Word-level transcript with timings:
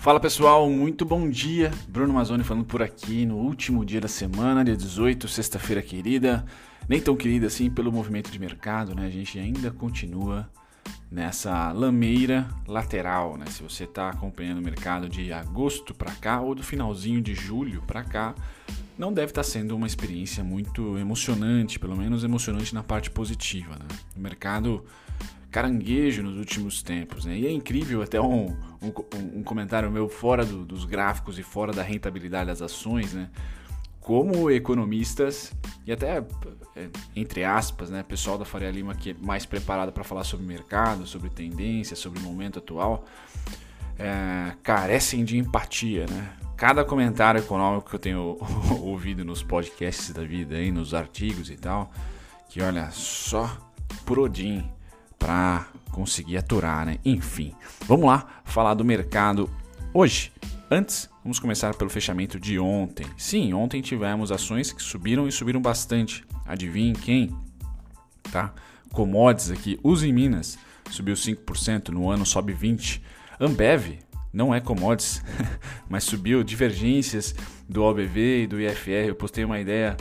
Fala 0.00 0.18
pessoal, 0.18 0.70
muito 0.70 1.04
bom 1.04 1.28
dia. 1.28 1.70
Bruno 1.86 2.14
Mazzoni 2.14 2.42
falando 2.42 2.64
por 2.64 2.82
aqui 2.82 3.26
no 3.26 3.36
último 3.36 3.84
dia 3.84 4.00
da 4.00 4.08
semana, 4.08 4.64
dia 4.64 4.74
18, 4.74 5.28
sexta-feira 5.28 5.82
querida. 5.82 6.42
Nem 6.88 7.02
tão 7.02 7.14
querida 7.14 7.48
assim 7.48 7.68
pelo 7.68 7.92
movimento 7.92 8.30
de 8.30 8.38
mercado, 8.38 8.94
né? 8.94 9.04
A 9.04 9.10
gente 9.10 9.38
ainda 9.38 9.70
continua 9.70 10.48
nessa 11.12 11.70
lameira 11.72 12.48
lateral, 12.66 13.36
né? 13.36 13.44
Se 13.50 13.62
você 13.62 13.84
está 13.84 14.08
acompanhando 14.08 14.56
o 14.56 14.62
mercado 14.62 15.06
de 15.06 15.34
agosto 15.34 15.92
para 15.92 16.12
cá 16.12 16.40
ou 16.40 16.54
do 16.54 16.62
finalzinho 16.62 17.20
de 17.20 17.34
julho 17.34 17.82
para 17.86 18.02
cá, 18.02 18.34
não 18.98 19.12
deve 19.12 19.32
estar 19.32 19.42
tá 19.42 19.48
sendo 19.48 19.76
uma 19.76 19.86
experiência 19.86 20.42
muito 20.42 20.96
emocionante, 20.96 21.78
pelo 21.78 21.94
menos 21.94 22.24
emocionante 22.24 22.74
na 22.74 22.82
parte 22.82 23.10
positiva, 23.10 23.74
né? 23.74 23.86
O 24.16 24.20
mercado 24.20 24.82
caranguejo 25.50 26.22
nos 26.22 26.38
últimos 26.38 26.82
tempos. 26.82 27.24
Né? 27.24 27.38
E 27.38 27.46
é 27.46 27.50
incrível 27.50 28.02
até 28.02 28.20
um, 28.20 28.56
um, 28.80 29.38
um 29.38 29.42
comentário 29.42 29.90
meu 29.90 30.08
fora 30.08 30.44
do, 30.44 30.64
dos 30.64 30.84
gráficos 30.84 31.38
e 31.38 31.42
fora 31.42 31.72
da 31.72 31.82
rentabilidade 31.82 32.46
das 32.46 32.62
ações, 32.62 33.12
né? 33.12 33.28
Como 34.00 34.50
economistas 34.50 35.52
e 35.86 35.92
até 35.92 36.24
é, 36.74 36.88
entre 37.14 37.44
aspas, 37.44 37.90
né, 37.90 38.02
pessoal 38.02 38.38
da 38.38 38.46
Faria 38.46 38.70
Lima 38.70 38.94
que 38.94 39.10
é 39.10 39.14
mais 39.20 39.44
preparado 39.44 39.92
para 39.92 40.02
falar 40.02 40.24
sobre 40.24 40.46
mercado, 40.46 41.06
sobre 41.06 41.28
tendência, 41.28 41.94
sobre 41.94 42.18
o 42.18 42.22
momento 42.22 42.58
atual, 42.58 43.04
é, 43.98 44.54
carecem 44.62 45.24
de 45.24 45.36
empatia, 45.36 46.06
né? 46.06 46.32
Cada 46.56 46.84
comentário 46.84 47.40
econômico 47.40 47.90
que 47.90 47.96
eu 47.96 48.00
tenho 48.00 48.38
ouvido 48.82 49.24
nos 49.24 49.42
podcasts 49.42 50.10
da 50.12 50.24
vida, 50.24 50.56
aí, 50.56 50.70
nos 50.70 50.94
artigos 50.94 51.50
e 51.50 51.56
tal, 51.56 51.90
que 52.48 52.62
olha 52.62 52.90
só 52.90 53.56
por 54.04 54.18
Odin 54.18 54.64
para 55.20 55.68
conseguir 55.92 56.38
aturar, 56.38 56.84
né? 56.84 56.98
Enfim, 57.04 57.54
vamos 57.86 58.06
lá 58.06 58.26
falar 58.44 58.74
do 58.74 58.84
mercado 58.84 59.48
hoje. 59.94 60.32
Antes, 60.68 61.08
vamos 61.22 61.38
começar 61.38 61.74
pelo 61.74 61.90
fechamento 61.90 62.40
de 62.40 62.58
ontem. 62.58 63.06
Sim, 63.16 63.52
ontem 63.52 63.80
tivemos 63.82 64.32
ações 64.32 64.72
que 64.72 64.82
subiram 64.82 65.28
e 65.28 65.32
subiram 65.32 65.60
bastante. 65.60 66.24
Adivinhe 66.46 66.94
quem? 66.94 67.36
Tá? 68.32 68.52
Commodities 68.92 69.50
aqui, 69.50 69.78
Uzi 69.84 70.12
Minas 70.12 70.58
subiu 70.90 71.14
5%, 71.14 71.88
no 71.88 72.10
ano 72.10 72.26
sobe 72.26 72.54
20%. 72.54 73.00
Ambev 73.38 73.98
não 74.32 74.54
é 74.54 74.60
commodities, 74.60 75.22
mas 75.88 76.04
subiu 76.04 76.42
divergências 76.44 77.34
do 77.68 77.82
OBV 77.82 78.42
e 78.42 78.46
do 78.46 78.60
IFR. 78.60 79.08
Eu 79.08 79.14
postei 79.14 79.44
uma 79.44 79.58
ideia 79.58 79.96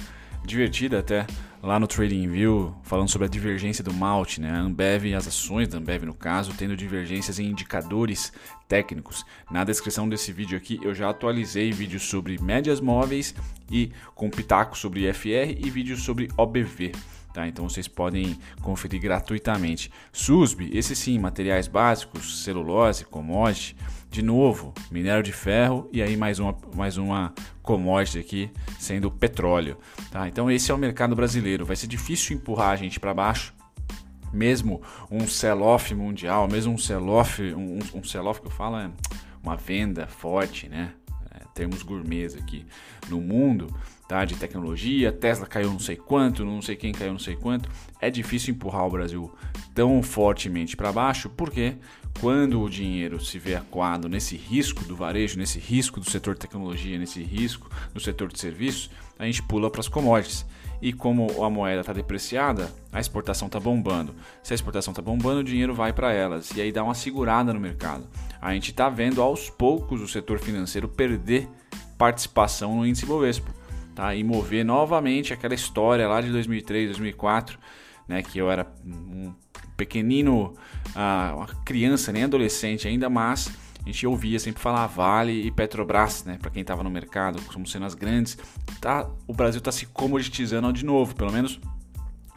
divertida 0.45 0.99
até 0.99 1.25
lá 1.61 1.79
no 1.79 1.87
TradingView, 1.87 2.73
falando 2.83 3.09
sobre 3.09 3.27
a 3.27 3.29
divergência 3.29 3.83
do 3.83 3.93
malte, 3.93 4.39
né? 4.39 4.51
A 4.51 4.59
Ambev, 4.59 5.13
as 5.13 5.27
ações 5.27 5.67
da 5.67 5.77
Ambev 5.77 6.03
no 6.05 6.13
caso, 6.13 6.53
tendo 6.57 6.75
divergências 6.75 7.39
em 7.39 7.47
indicadores 7.47 8.31
técnicos. 8.67 9.25
Na 9.51 9.63
descrição 9.63 10.07
desse 10.07 10.31
vídeo 10.31 10.57
aqui 10.57 10.79
eu 10.81 10.93
já 10.95 11.09
atualizei 11.09 11.71
vídeos 11.71 12.03
sobre 12.03 12.41
médias 12.41 12.79
móveis 12.79 13.35
e 13.69 13.91
com 14.15 14.29
pitaco 14.29 14.77
sobre 14.77 15.09
IFR 15.09 15.57
e 15.59 15.69
vídeos 15.69 16.03
sobre 16.03 16.29
OBV. 16.37 16.93
Tá, 17.33 17.47
então 17.47 17.69
vocês 17.69 17.87
podem 17.87 18.37
conferir 18.61 18.99
gratuitamente. 18.99 19.91
SUSB, 20.11 20.71
esse 20.73 20.95
sim, 20.95 21.19
materiais 21.19 21.67
básicos, 21.67 22.43
celulose, 22.43 23.05
commodity, 23.05 23.75
de 24.09 24.23
novo, 24.23 24.73
minério 24.89 25.21
de 25.21 25.31
ferro 25.31 25.87
e 25.93 26.01
aí 26.01 26.17
mais 26.17 26.39
uma, 26.39 26.57
mais 26.75 26.97
uma 26.97 27.31
commodity 27.61 28.17
aqui, 28.17 28.51
sendo 28.79 29.11
petróleo. 29.11 29.77
Tá? 30.09 30.27
Então 30.27 30.49
esse 30.49 30.71
é 30.71 30.73
o 30.73 30.77
mercado 30.77 31.15
brasileiro. 31.15 31.65
Vai 31.65 31.75
ser 31.75 31.85
difícil 31.85 32.35
empurrar 32.35 32.71
a 32.71 32.75
gente 32.75 32.99
para 32.99 33.13
baixo, 33.13 33.53
mesmo 34.33 34.81
um 35.11 35.27
sell-off 35.27 35.93
mundial, 35.93 36.47
mesmo 36.47 36.73
um 36.73 36.77
sell-off, 36.77 37.41
um, 37.53 37.79
um 37.93 38.03
sell-off 38.03 38.41
que 38.41 38.47
eu 38.47 38.51
falo 38.51 38.77
é 38.77 38.89
uma 39.43 39.55
venda 39.55 40.07
forte, 40.07 40.67
né? 40.67 40.93
É, 41.31 41.43
termos 41.53 41.83
gourmets 41.83 42.35
aqui 42.35 42.65
no 43.07 43.21
mundo, 43.21 43.67
tá? 44.09 44.25
De 44.25 44.35
tecnologia, 44.35 45.11
Tesla 45.11 45.45
caiu 45.45 45.69
não 45.69 45.77
sei 45.77 45.95
quanto, 45.95 46.43
não 46.43 46.63
sei 46.63 46.75
quem 46.75 46.91
caiu 46.91 47.11
não 47.11 47.19
sei 47.19 47.35
quanto. 47.35 47.69
É 48.01 48.09
difícil 48.09 48.55
empurrar 48.55 48.87
o 48.87 48.89
Brasil 48.89 49.31
tão 49.75 50.01
fortemente 50.01 50.75
para 50.75 50.91
baixo, 50.91 51.29
porque 51.29 51.75
quando 52.19 52.59
o 52.59 52.67
dinheiro 52.67 53.23
se 53.23 53.37
vê 53.37 53.53
acuado 53.53 54.09
nesse 54.09 54.35
risco 54.35 54.83
do 54.83 54.95
varejo, 54.95 55.37
nesse 55.37 55.59
risco 55.59 55.99
do 55.99 56.09
setor 56.09 56.33
de 56.33 56.39
tecnologia, 56.39 56.97
nesse 56.97 57.21
risco 57.21 57.69
do 57.93 57.99
setor 57.99 58.29
de 58.29 58.39
serviços, 58.39 58.89
a 59.19 59.25
gente 59.25 59.43
pula 59.43 59.69
para 59.69 59.79
as 59.79 59.87
commodities. 59.87 60.43
E 60.81 60.91
como 60.91 61.43
a 61.43 61.49
moeda 61.49 61.81
está 61.81 61.93
depreciada, 61.93 62.73
a 62.91 62.99
exportação 62.99 63.45
está 63.45 63.59
bombando. 63.59 64.15
Se 64.41 64.53
a 64.53 64.55
exportação 64.55 64.91
está 64.91 65.03
bombando, 65.03 65.41
o 65.41 65.43
dinheiro 65.43 65.75
vai 65.75 65.93
para 65.93 66.11
elas. 66.11 66.49
E 66.55 66.61
aí 66.61 66.71
dá 66.71 66.83
uma 66.83 66.95
segurada 66.95 67.53
no 67.53 67.59
mercado. 67.59 68.07
A 68.41 68.53
gente 68.53 68.71
está 68.71 68.89
vendo 68.89 69.21
aos 69.21 69.51
poucos 69.51 70.01
o 70.01 70.07
setor 70.07 70.39
financeiro 70.39 70.87
perder 70.87 71.47
participação 71.95 72.75
no 72.75 72.87
índice 72.87 73.05
Bovespa. 73.05 73.58
Tá? 73.99 74.15
E 74.15 74.23
mover 74.23 74.63
novamente 74.63 75.33
aquela 75.33 75.53
história 75.53 76.07
lá 76.07 76.21
de 76.21 76.31
2003, 76.31 76.87
2004, 76.87 77.59
né, 78.07 78.23
que 78.23 78.39
eu 78.39 78.49
era 78.49 78.65
um 78.85 79.33
pequenino, 79.75 80.53
uh, 80.95 81.35
uma 81.35 81.47
criança, 81.65 82.09
nem 82.09 82.23
adolescente 82.23 82.87
ainda, 82.87 83.09
mas 83.09 83.51
a 83.83 83.85
gente 83.85 84.07
ouvia 84.07 84.39
sempre 84.39 84.61
falar 84.61 84.87
Vale 84.87 85.45
e 85.45 85.51
Petrobras, 85.51 86.23
né? 86.23 86.37
Para 86.41 86.49
quem 86.49 86.61
estava 86.61 86.81
no 86.81 86.89
mercado, 86.89 87.41
como 87.51 87.67
sendo 87.67 87.85
as 87.85 87.93
grandes. 87.93 88.37
Tá, 88.79 89.05
o 89.27 89.33
Brasil 89.33 89.59
está 89.59 89.71
se 89.71 89.85
comoditizando 89.87 90.71
de 90.71 90.85
novo, 90.85 91.13
pelo 91.13 91.33
menos 91.33 91.59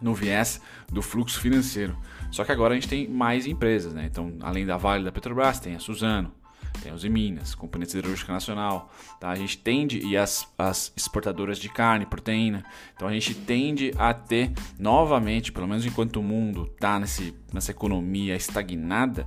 no 0.00 0.14
viés 0.16 0.60
do 0.90 1.00
fluxo 1.00 1.40
financeiro. 1.40 1.96
Só 2.32 2.42
que 2.42 2.50
agora 2.50 2.72
a 2.72 2.74
gente 2.74 2.88
tem 2.88 3.06
mais 3.06 3.46
empresas, 3.46 3.94
né? 3.94 4.08
Então, 4.10 4.34
além 4.40 4.66
da 4.66 4.76
Vale 4.76 5.04
da 5.04 5.12
Petrobras, 5.12 5.60
tem 5.60 5.76
a 5.76 5.78
Suzano, 5.78 6.34
tem 6.80 6.92
a 6.92 6.94
Uzi 6.94 7.08
Minas, 7.08 7.54
Companhia 7.54 7.88
Siderúrgica 7.88 8.32
Nacional, 8.32 8.90
tá? 9.20 9.30
A 9.30 9.34
gente 9.34 9.58
tende, 9.58 9.98
e 9.98 10.16
as, 10.16 10.48
as 10.58 10.92
exportadoras 10.96 11.58
de 11.58 11.68
carne, 11.68 12.06
proteína, 12.06 12.64
então 12.94 13.08
a 13.08 13.12
gente 13.12 13.34
tende 13.34 13.92
a 13.98 14.14
ter 14.14 14.52
novamente, 14.78 15.52
pelo 15.52 15.68
menos 15.68 15.84
enquanto 15.84 16.16
o 16.16 16.22
mundo 16.22 16.70
está 16.72 16.98
nessa 16.98 17.70
economia 17.70 18.34
estagnada, 18.34 19.26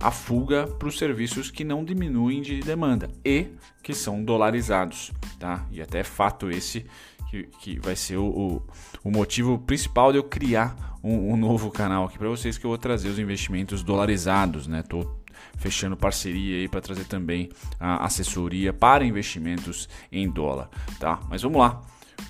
a 0.00 0.10
fuga 0.10 0.66
para 0.66 0.88
os 0.88 0.98
serviços 0.98 1.50
que 1.50 1.64
não 1.64 1.84
diminuem 1.84 2.42
de 2.42 2.60
demanda 2.60 3.10
e 3.24 3.48
que 3.82 3.94
são 3.94 4.22
dolarizados, 4.22 5.12
tá? 5.38 5.66
E 5.70 5.80
até 5.80 6.00
é 6.00 6.04
fato 6.04 6.50
esse 6.50 6.84
que, 7.30 7.44
que 7.60 7.78
vai 7.80 7.96
ser 7.96 8.16
o, 8.16 8.26
o, 8.26 8.62
o, 9.02 9.10
motivo 9.10 9.58
principal 9.58 10.12
de 10.12 10.18
eu 10.18 10.24
criar 10.24 10.98
um, 11.02 11.32
um 11.32 11.36
novo 11.36 11.70
canal 11.70 12.04
aqui 12.04 12.18
para 12.18 12.28
vocês 12.28 12.58
que 12.58 12.64
eu 12.64 12.70
vou 12.70 12.78
trazer 12.78 13.08
os 13.08 13.18
investimentos 13.18 13.82
dolarizados, 13.82 14.66
né? 14.66 14.82
Tô 14.82 15.23
fechando 15.56 15.96
parceria 15.96 16.58
aí 16.58 16.68
para 16.68 16.80
trazer 16.80 17.04
também 17.04 17.48
a 17.78 18.04
assessoria 18.04 18.72
para 18.72 19.04
investimentos 19.04 19.88
em 20.10 20.28
dólar, 20.28 20.68
tá? 20.98 21.20
Mas 21.28 21.42
vamos 21.42 21.58
lá. 21.58 21.80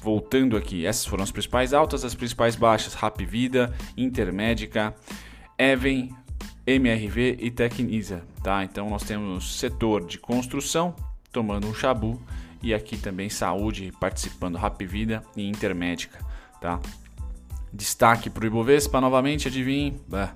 Voltando 0.02 0.56
aqui, 0.56 0.86
essas 0.86 1.06
foram 1.06 1.24
as 1.24 1.30
principais 1.30 1.72
altas, 1.72 2.04
as 2.04 2.14
principais 2.14 2.56
baixas, 2.56 2.94
Rap 2.94 3.24
Vida, 3.24 3.74
Intermédica, 3.96 4.94
Even, 5.58 6.14
MRV 6.66 7.38
e 7.40 7.50
Tecnisa, 7.50 8.22
tá? 8.42 8.64
Então 8.64 8.88
nós 8.88 9.02
temos 9.02 9.58
setor 9.58 10.04
de 10.06 10.18
construção 10.18 10.94
tomando 11.32 11.66
um 11.66 11.74
chabu 11.74 12.20
e 12.62 12.72
aqui 12.72 12.96
também 12.96 13.28
saúde 13.28 13.92
participando 14.00 14.56
Rap 14.56 14.84
Vida 14.86 15.22
e 15.36 15.48
Intermédica, 15.48 16.18
tá? 16.60 16.80
Destaque 17.72 18.30
para 18.30 18.44
o 18.44 18.46
Ibovespa 18.46 19.00
novamente, 19.00 19.48
adivinhe, 19.48 20.00
bah, 20.08 20.34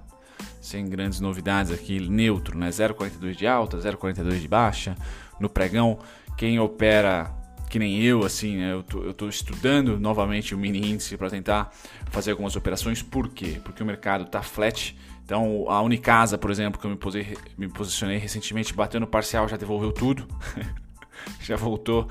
sem 0.61 0.89
grandes 0.89 1.21
novidades 1.21 1.73
aqui, 1.73 2.01
neutro, 2.09 2.57
né? 2.57 2.69
0,42 2.69 3.35
de 3.35 3.47
alta, 3.47 3.79
0,42 3.79 4.41
de 4.41 4.49
baixa. 4.49 4.97
No 5.39 5.49
pregão, 5.49 5.99
quem 6.37 6.59
opera 6.59 7.35
que 7.69 7.79
nem 7.79 8.03
eu, 8.03 8.25
assim, 8.25 8.57
né? 8.57 8.73
eu 8.73 9.11
estou 9.11 9.29
estudando 9.29 9.99
novamente 9.99 10.55
o 10.55 10.59
mini 10.59 10.91
índice 10.91 11.17
para 11.17 11.29
tentar 11.29 11.71
fazer 12.11 12.31
algumas 12.31 12.57
operações. 12.57 13.03
Por 13.03 13.29
quê? 13.29 13.61
Porque 13.63 13.83
o 13.83 13.87
mercado 13.87 14.25
está 14.25 14.43
flat. 14.43 14.97
Então, 15.25 15.67
a 15.69 15.83
Unicasa, 15.83 16.39
por 16.39 16.51
exemplo, 16.51 16.81
que 16.81 16.87
eu 16.87 16.91
me, 16.91 16.97
pose, 16.97 17.37
me 17.57 17.69
posicionei 17.69 18.17
recentemente, 18.17 18.73
bateu 18.73 18.99
no 18.99 19.07
parcial, 19.07 19.47
já 19.47 19.57
devolveu 19.59 19.93
tudo. 19.93 20.27
já 21.43 21.57
voltou, 21.57 22.09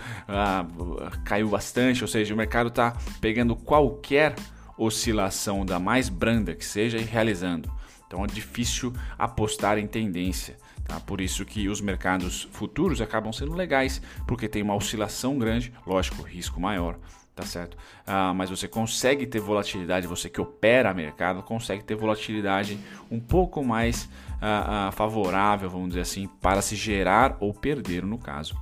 caiu 1.25 1.49
bastante. 1.49 2.03
Ou 2.03 2.07
seja, 2.07 2.33
o 2.33 2.37
mercado 2.37 2.67
está 2.67 2.95
pegando 3.19 3.55
qualquer 3.55 4.35
oscilação 4.77 5.65
da 5.65 5.79
mais 5.79 6.07
branda 6.07 6.53
que 6.53 6.63
seja 6.63 6.99
e 6.99 7.03
realizando. 7.03 7.71
Então 8.07 8.23
é 8.23 8.27
difícil 8.27 8.93
apostar 9.17 9.77
em 9.77 9.85
tendência. 9.85 10.57
Tá? 10.85 10.99
Por 11.01 11.19
isso 11.19 11.45
que 11.45 11.67
os 11.67 11.81
mercados 11.81 12.47
futuros 12.51 13.01
acabam 13.01 13.33
sendo 13.33 13.53
legais, 13.53 14.01
porque 14.25 14.47
tem 14.47 14.63
uma 14.63 14.73
oscilação 14.73 15.37
grande, 15.37 15.73
lógico, 15.85 16.23
risco 16.23 16.61
maior, 16.61 16.97
tá 17.35 17.43
certo? 17.43 17.77
Ah, 18.05 18.33
mas 18.33 18.49
você 18.49 18.69
consegue 18.69 19.27
ter 19.27 19.41
volatilidade, 19.41 20.07
você 20.07 20.29
que 20.29 20.39
opera 20.39 20.93
mercado 20.93 21.43
consegue 21.43 21.83
ter 21.83 21.95
volatilidade 21.95 22.79
um 23.11 23.19
pouco 23.19 23.63
mais 23.63 24.09
ah, 24.41 24.87
ah, 24.87 24.91
favorável, 24.93 25.69
vamos 25.69 25.89
dizer 25.89 26.01
assim, 26.01 26.27
para 26.41 26.61
se 26.61 26.75
gerar 26.77 27.35
ou 27.41 27.53
perder, 27.53 28.03
no 28.03 28.17
caso, 28.17 28.57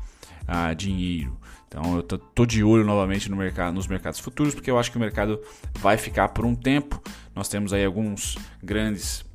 ah, 0.48 0.74
dinheiro. 0.74 1.38
Então 1.68 1.96
eu 1.96 2.04
tô, 2.04 2.46
de 2.46 2.64
olho 2.64 2.86
novamente 2.86 3.30
no 3.30 3.36
mercado, 3.36 3.74
nos 3.74 3.86
mercados 3.86 4.20
futuros, 4.20 4.56
porque 4.56 4.72
eu 4.72 4.80
acho 4.80 4.90
que 4.90 4.98
o 4.98 5.00
mercado 5.00 5.40
vai 5.80 5.98
ficar 5.98 6.30
por 6.30 6.46
um 6.46 6.56
tempo. 6.56 7.02
Nós 7.36 7.50
temos 7.50 7.74
aí 7.74 7.84
alguns 7.84 8.38
grandes 8.64 9.26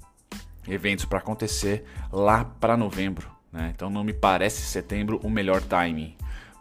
eventos 0.69 1.05
para 1.05 1.19
acontecer 1.19 1.85
lá 2.13 2.45
para 2.45 2.77
novembro. 2.77 3.31
Né? 3.53 3.73
Então 3.75 3.91
não 3.91 4.05
me 4.05 4.13
parece 4.13 4.63
setembro 4.63 5.21
o 5.23 5.31
melhor 5.31 5.61
timing. 5.63 6.15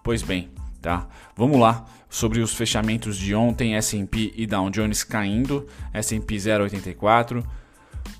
Pois 0.04 0.22
bem, 0.24 0.50
tá? 0.81 1.07
Vamos 1.36 1.60
lá 1.60 1.86
sobre 2.10 2.40
os 2.40 2.54
fechamentos 2.54 3.18
de 3.18 3.36
ontem, 3.36 3.75
S&P 3.75 4.34
e 4.36 4.48
Dow 4.48 4.69
Jones 4.69 5.04
caindo, 5.04 5.68
S&P 5.94 6.36
0,84, 6.36 7.46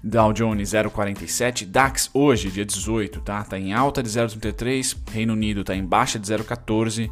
Dow 0.04 0.32
Jones 0.32 0.70
0,47, 0.70 1.66
DAX 1.66 2.10
hoje, 2.14 2.52
dia 2.52 2.66
18, 2.66 3.22
tá? 3.22 3.44
Tá 3.44 3.58
em 3.58 3.74
alta 3.74 4.04
de 4.04 4.10
0,33, 4.10 4.96
Reino 5.12 5.34
Unido 5.34 5.64
tá 5.64 5.76
em 5.76 5.84
baixa 5.84 6.20
de 6.20 6.28
0,14, 6.28 7.10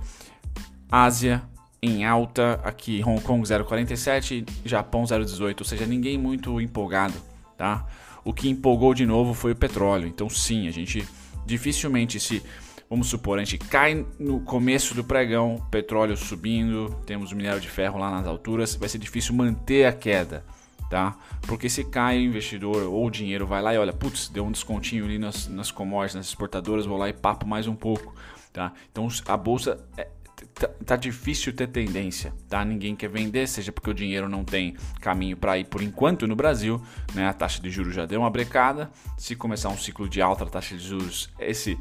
Ásia 0.92 1.42
em 1.82 2.06
alta, 2.06 2.60
aqui 2.64 3.04
Hong 3.06 3.22
Kong 3.22 3.42
0,47, 3.44 4.48
Japão 4.64 5.04
0,18, 5.04 5.56
ou 5.60 5.66
seja, 5.66 5.86
ninguém 5.86 6.18
muito 6.18 6.62
empolgado, 6.62 7.16
tá? 7.58 7.86
O 8.28 8.34
que 8.34 8.50
empolgou 8.50 8.94
de 8.94 9.06
novo 9.06 9.34
foi 9.34 9.54
o 9.54 9.56
petróleo. 9.56 10.06
Então 10.06 10.30
sim, 10.30 10.68
a 10.68 10.72
gente 10.72 11.08
dificilmente 11.46 12.20
se 12.20 12.44
Vamos 12.90 13.08
supor, 13.08 13.38
a 13.38 13.44
gente 13.44 13.58
cai 13.58 14.06
no 14.18 14.40
começo 14.40 14.96
do 14.96 15.04
pregão, 15.04 15.62
petróleo 15.70 16.16
subindo, 16.16 16.90
temos 17.06 17.34
o 17.34 17.36
minério 17.36 17.60
de 17.60 17.68
ferro 17.68 18.00
lá 18.00 18.10
nas 18.10 18.26
alturas, 18.26 18.76
vai 18.76 18.88
ser 18.88 18.98
difícil 18.98 19.36
manter 19.36 19.86
a 19.86 19.92
queda, 19.92 20.46
tá? 20.90 21.18
Porque 21.42 21.68
se 21.68 21.84
cai 21.84 22.18
o 22.18 22.22
investidor 22.22 22.84
ou 22.84 23.06
o 23.06 23.12
dinheiro 23.12 23.46
vai 23.46 23.62
lá 23.62 23.74
e 23.74 23.78
olha, 23.78 23.92
putz, 23.92 24.30
deu 24.30 24.46
um 24.46 24.54
descontinho 24.54 25.04
ali 25.04 25.20
nas, 25.20 25.50
nas 25.50 25.70
commodities, 25.70 26.16
nas 26.16 26.28
exportadoras, 26.28 26.86
vou 26.86 26.98
lá 26.98 27.10
e 27.10 27.14
papo 27.14 27.46
mais 27.46 27.68
um 27.68 27.76
pouco, 27.76 28.16
tá? 28.54 28.72
Então 28.90 29.10
a 29.26 29.36
bolsa 29.36 29.86
é, 29.98 30.08
tá, 30.54 30.68
tá, 30.86 30.96
difícil 30.96 31.54
ter 31.54 31.68
tendência, 31.68 32.34
tá? 32.50 32.64
Ninguém 32.64 32.96
quer 32.96 33.10
vender, 33.10 33.48
seja 33.48 33.72
porque 33.72 33.90
o 33.90 33.94
dinheiro 33.94 34.28
não 34.28 34.44
tem 34.44 34.76
caminho 35.02 35.38
para 35.38 35.58
ir 35.58 35.66
por 35.66 35.82
enquanto 35.82 36.28
no 36.28 36.36
Brasil, 36.36 36.82
né? 37.14 37.28
A 37.28 37.34
taxa 37.34 37.62
de 37.62 37.70
juros 37.70 37.96
já 37.96 38.06
deu 38.06 38.22
uma 38.22 38.30
brecada. 38.30 38.90
Se 39.18 39.36
começar 39.36 39.70
um 39.70 39.78
ciclo 39.78 40.08
de 40.08 40.22
alta 40.22 40.46
taxa 40.46 40.76
de 40.76 40.88
juros, 40.88 41.30
esse 41.40 41.78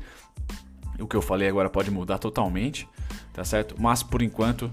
o 0.99 1.07
que 1.07 1.17
eu 1.17 1.23
falei 1.23 1.49
agora 1.49 1.69
pode 1.69 1.91
mudar 1.91 2.19
totalmente, 2.19 2.89
tá 3.33 3.45
certo? 3.45 3.75
Mas 3.79 4.03
por 4.03 4.23
enquanto, 4.23 4.73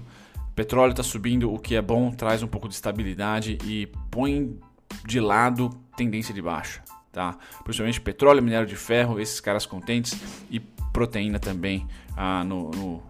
petróleo 0.54 0.92
está 0.92 1.02
subindo, 1.02 1.52
o 1.52 1.58
que 1.58 1.74
é 1.74 1.82
bom, 1.82 2.10
traz 2.10 2.42
um 2.42 2.46
pouco 2.46 2.68
de 2.68 2.74
estabilidade 2.74 3.58
e 3.64 3.86
põe 4.10 4.58
de 5.06 5.20
lado 5.20 5.70
tendência 5.96 6.32
de 6.32 6.40
baixa, 6.40 6.82
tá? 7.12 7.36
Principalmente 7.62 8.00
petróleo, 8.00 8.42
minério 8.42 8.66
de 8.66 8.76
ferro, 8.76 9.20
esses 9.20 9.40
caras 9.40 9.66
contentes 9.66 10.18
e 10.50 10.60
proteína 10.92 11.38
também 11.38 11.86
ah, 12.16 12.44
no, 12.44 12.70
no, 12.70 13.02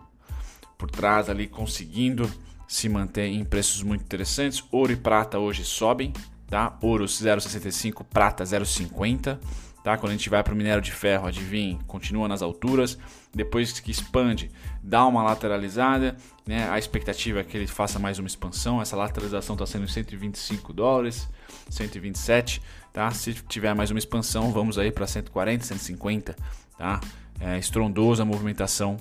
por 0.79 0.91
trás 0.91 1.29
ali 1.29 1.47
conseguindo 1.47 2.31
se 2.67 2.89
manter 2.89 3.27
em 3.27 3.45
preços 3.45 3.83
muito 3.83 4.03
interessantes. 4.03 4.65
Ouro 4.71 4.93
e 4.93 4.97
prata 4.97 5.39
hoje 5.39 5.65
sobem, 5.65 6.13
tá? 6.49 6.77
Ouro 6.81 7.05
0,65, 7.05 8.05
prata 8.05 8.45
0,50. 8.45 9.39
Tá? 9.85 9.99
Quando 9.99 10.13
a 10.13 10.17
gente 10.17 10.31
vai 10.31 10.43
para 10.43 10.55
o 10.55 10.57
minério 10.57 10.81
de 10.81 10.91
ferro, 10.91 11.27
adivinhe, 11.27 11.79
continua 11.87 12.27
nas 12.27 12.41
alturas, 12.41 12.97
depois 13.35 13.79
que 13.81 13.91
expande, 13.91 14.51
dá 14.83 15.05
uma 15.05 15.23
lateralizada, 15.23 16.17
né? 16.47 16.67
a 16.71 16.79
expectativa 16.79 17.41
é 17.41 17.45
que 17.45 17.55
ele 17.55 17.67
faça 17.67 17.99
mais 17.99 18.19
uma 18.19 18.27
expansão, 18.27 18.81
essa 18.81 18.97
lateralização 18.97 19.55
está 19.55 19.67
sendo 19.67 19.87
125 19.87 20.73
dólares, 20.73 21.29
127, 21.69 22.63
tá? 22.95 23.11
se 23.11 23.35
tiver 23.35 23.75
mais 23.75 23.91
uma 23.91 23.99
expansão, 23.99 24.51
vamos 24.53 24.79
aí 24.79 24.91
para 24.91 25.07
140, 25.07 25.67
150, 25.67 26.35
tá? 26.79 26.99
é 27.39 27.59
estrondosa 27.59 28.23
a 28.23 28.25
movimentação 28.25 28.97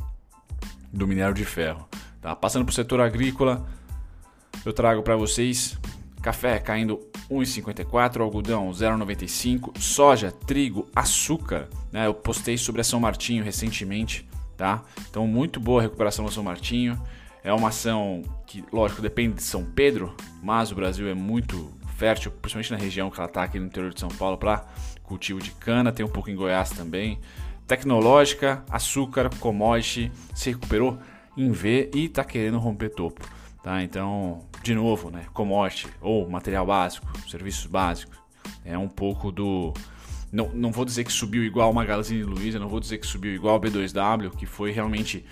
do 0.93 1.07
minério 1.07 1.33
de 1.33 1.43
ferro. 1.43 1.87
Tá? 2.21 2.35
Passando 2.35 2.63
para 2.63 2.71
o 2.71 2.75
setor 2.75 3.01
agrícola, 3.01 3.67
eu 4.63 4.71
trago 4.71 5.01
para 5.01 5.15
vocês 5.15 5.77
café 6.21 6.57
caindo 6.59 6.99
1,54, 7.29 8.21
algodão 8.21 8.69
0,95, 8.69 9.77
soja, 9.77 10.31
trigo, 10.31 10.87
açúcar. 10.95 11.67
Né? 11.91 12.07
Eu 12.07 12.13
postei 12.13 12.57
sobre 12.57 12.79
a 12.79 12.83
São 12.83 12.99
Martinho 12.99 13.43
recentemente, 13.43 14.25
tá? 14.55 14.83
Então 15.09 15.27
muito 15.27 15.59
boa 15.59 15.81
a 15.81 15.83
recuperação 15.83 16.23
da 16.23 16.31
São 16.31 16.43
Martinho. 16.43 17.01
É 17.43 17.51
uma 17.51 17.69
ação 17.69 18.21
que, 18.47 18.63
lógico, 18.71 19.01
depende 19.01 19.35
de 19.35 19.43
São 19.43 19.65
Pedro, 19.65 20.15
mas 20.41 20.71
o 20.71 20.75
Brasil 20.75 21.09
é 21.09 21.13
muito 21.13 21.69
fértil, 21.97 22.31
principalmente 22.31 22.71
na 22.71 22.77
região 22.77 23.09
que 23.09 23.19
ela 23.19 23.27
está 23.27 23.43
aqui 23.43 23.59
no 23.59 23.65
interior 23.65 23.93
de 23.93 23.99
São 23.99 24.09
Paulo, 24.09 24.37
para 24.37 24.65
cultivo 25.03 25.41
de 25.41 25.51
cana, 25.51 25.91
tem 25.91 26.05
um 26.05 26.09
pouco 26.09 26.29
em 26.29 26.35
Goiás 26.35 26.69
também. 26.69 27.19
Tecnológica, 27.67 28.63
açúcar, 28.69 29.29
commodity, 29.39 30.11
se 30.33 30.51
recuperou 30.51 30.97
em 31.37 31.51
V 31.51 31.91
e 31.93 32.05
está 32.05 32.23
querendo 32.23 32.59
romper 32.59 32.89
topo. 32.89 33.25
Tá? 33.63 33.81
Então, 33.81 34.45
de 34.61 34.75
novo, 34.75 35.09
né, 35.09 35.25
commodity 35.33 35.87
ou 36.01 36.29
material 36.29 36.65
básico, 36.65 37.07
serviços 37.29 37.65
básicos, 37.65 38.17
é 38.65 38.77
um 38.77 38.89
pouco 38.89 39.31
do 39.31 39.73
não, 40.33 40.49
não 40.49 40.71
vou 40.71 40.83
dizer 40.83 41.03
que 41.03 41.13
subiu 41.13 41.43
igual 41.43 41.69
o 41.69 41.75
Magazine 41.75 42.23
Luiza, 42.23 42.57
não 42.57 42.67
vou 42.67 42.79
dizer 42.79 42.97
que 42.97 43.05
subiu 43.05 43.35
igual 43.35 43.57
o 43.57 43.61
B2W, 43.61 44.31
que 44.31 44.47
foi 44.47 44.71
realmente 44.71 45.23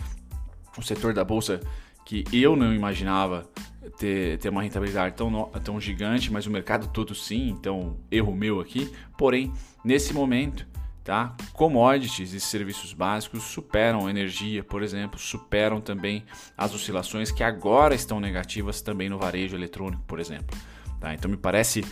o 0.77 0.81
setor 0.83 1.11
da 1.11 1.23
bolsa 1.23 1.59
que 2.05 2.23
eu 2.31 2.55
não 2.55 2.71
imaginava 2.73 3.49
ter, 3.97 4.37
ter 4.37 4.49
uma 4.49 4.61
rentabilidade 4.61 5.15
tão, 5.15 5.49
tão 5.63 5.81
gigante, 5.81 6.31
mas 6.31 6.45
o 6.45 6.51
mercado 6.51 6.87
todo 6.87 7.15
sim, 7.15 7.49
então 7.49 7.97
erro 8.11 8.35
meu 8.35 8.59
aqui. 8.59 8.91
Porém, 9.17 9.51
nesse 9.83 10.13
momento, 10.13 10.67
Tá? 11.03 11.35
Commodities 11.53 12.31
e 12.31 12.39
serviços 12.39 12.93
básicos 12.93 13.41
superam 13.43 14.07
energia, 14.07 14.63
por 14.63 14.83
exemplo, 14.83 15.19
superam 15.19 15.81
também 15.81 16.23
as 16.55 16.75
oscilações 16.75 17.31
que 17.31 17.43
agora 17.43 17.95
estão 17.95 18.19
negativas 18.19 18.81
também 18.81 19.09
no 19.09 19.17
varejo 19.17 19.55
eletrônico, 19.55 20.03
por 20.03 20.19
exemplo. 20.19 20.55
Tá? 20.99 21.11
Então 21.15 21.29
me 21.29 21.37
parece 21.37 21.83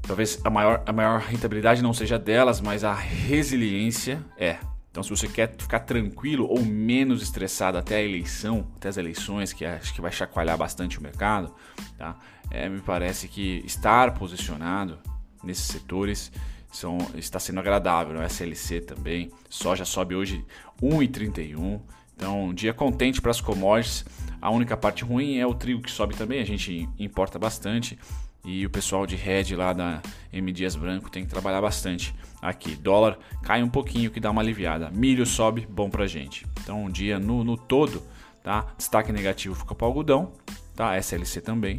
talvez 0.00 0.40
a 0.44 0.50
maior, 0.50 0.82
a 0.86 0.92
maior 0.92 1.20
rentabilidade 1.20 1.82
não 1.82 1.92
seja 1.92 2.18
delas, 2.18 2.60
mas 2.60 2.82
a 2.82 2.94
resiliência 2.94 4.24
é. 4.38 4.58
Então, 4.90 5.02
se 5.02 5.08
você 5.08 5.26
quer 5.26 5.54
ficar 5.56 5.80
tranquilo 5.80 6.46
ou 6.46 6.62
menos 6.62 7.22
estressado 7.22 7.78
até 7.78 7.96
a 7.96 8.02
eleição, 8.02 8.66
até 8.76 8.90
as 8.90 8.98
eleições, 8.98 9.50
que 9.50 9.64
acho 9.64 9.94
que 9.94 10.02
vai 10.02 10.12
chacoalhar 10.12 10.58
bastante 10.58 10.98
o 10.98 11.02
mercado, 11.02 11.54
tá? 11.96 12.18
É, 12.50 12.68
me 12.68 12.80
parece 12.82 13.26
que 13.26 13.62
estar 13.64 14.12
posicionado 14.12 14.98
nesses 15.42 15.64
setores 15.64 16.30
são, 16.72 16.98
está 17.14 17.38
sendo 17.38 17.60
agradável. 17.60 18.18
O 18.18 18.22
SLC 18.22 18.80
também, 18.80 19.30
soja 19.48 19.84
sobe 19.84 20.14
hoje 20.14 20.44
1,31. 20.82 21.80
Então, 22.16 22.46
um 22.46 22.54
dia 22.54 22.72
contente 22.72 23.20
para 23.20 23.30
as 23.30 23.40
commodities. 23.40 24.04
A 24.40 24.50
única 24.50 24.76
parte 24.76 25.04
ruim 25.04 25.36
é 25.36 25.46
o 25.46 25.54
trigo 25.54 25.82
que 25.82 25.90
sobe 25.90 26.16
também, 26.16 26.40
a 26.40 26.46
gente 26.46 26.88
importa 26.98 27.38
bastante. 27.38 27.98
E 28.44 28.66
o 28.66 28.70
pessoal 28.70 29.06
de 29.06 29.14
Red 29.14 29.54
lá 29.54 29.72
da 29.72 30.02
M 30.32 30.50
Dias 30.50 30.74
Branco 30.74 31.08
tem 31.08 31.24
que 31.24 31.30
trabalhar 31.30 31.60
bastante 31.60 32.12
aqui. 32.40 32.74
Dólar 32.74 33.16
cai 33.42 33.62
um 33.62 33.68
pouquinho, 33.68 34.10
que 34.10 34.18
dá 34.18 34.30
uma 34.30 34.42
aliviada. 34.42 34.90
Milho 34.90 35.24
sobe, 35.24 35.66
bom 35.70 35.88
pra 35.88 36.08
gente. 36.08 36.44
Então, 36.60 36.84
um 36.84 36.90
dia 36.90 37.20
no, 37.20 37.44
no 37.44 37.56
todo, 37.56 38.02
tá? 38.42 38.66
Destaque 38.76 39.12
negativo 39.12 39.54
fica 39.54 39.74
para 39.76 39.84
o 39.84 39.88
algodão, 39.88 40.32
tá? 40.74 40.96
SLC 40.98 41.40
também. 41.40 41.76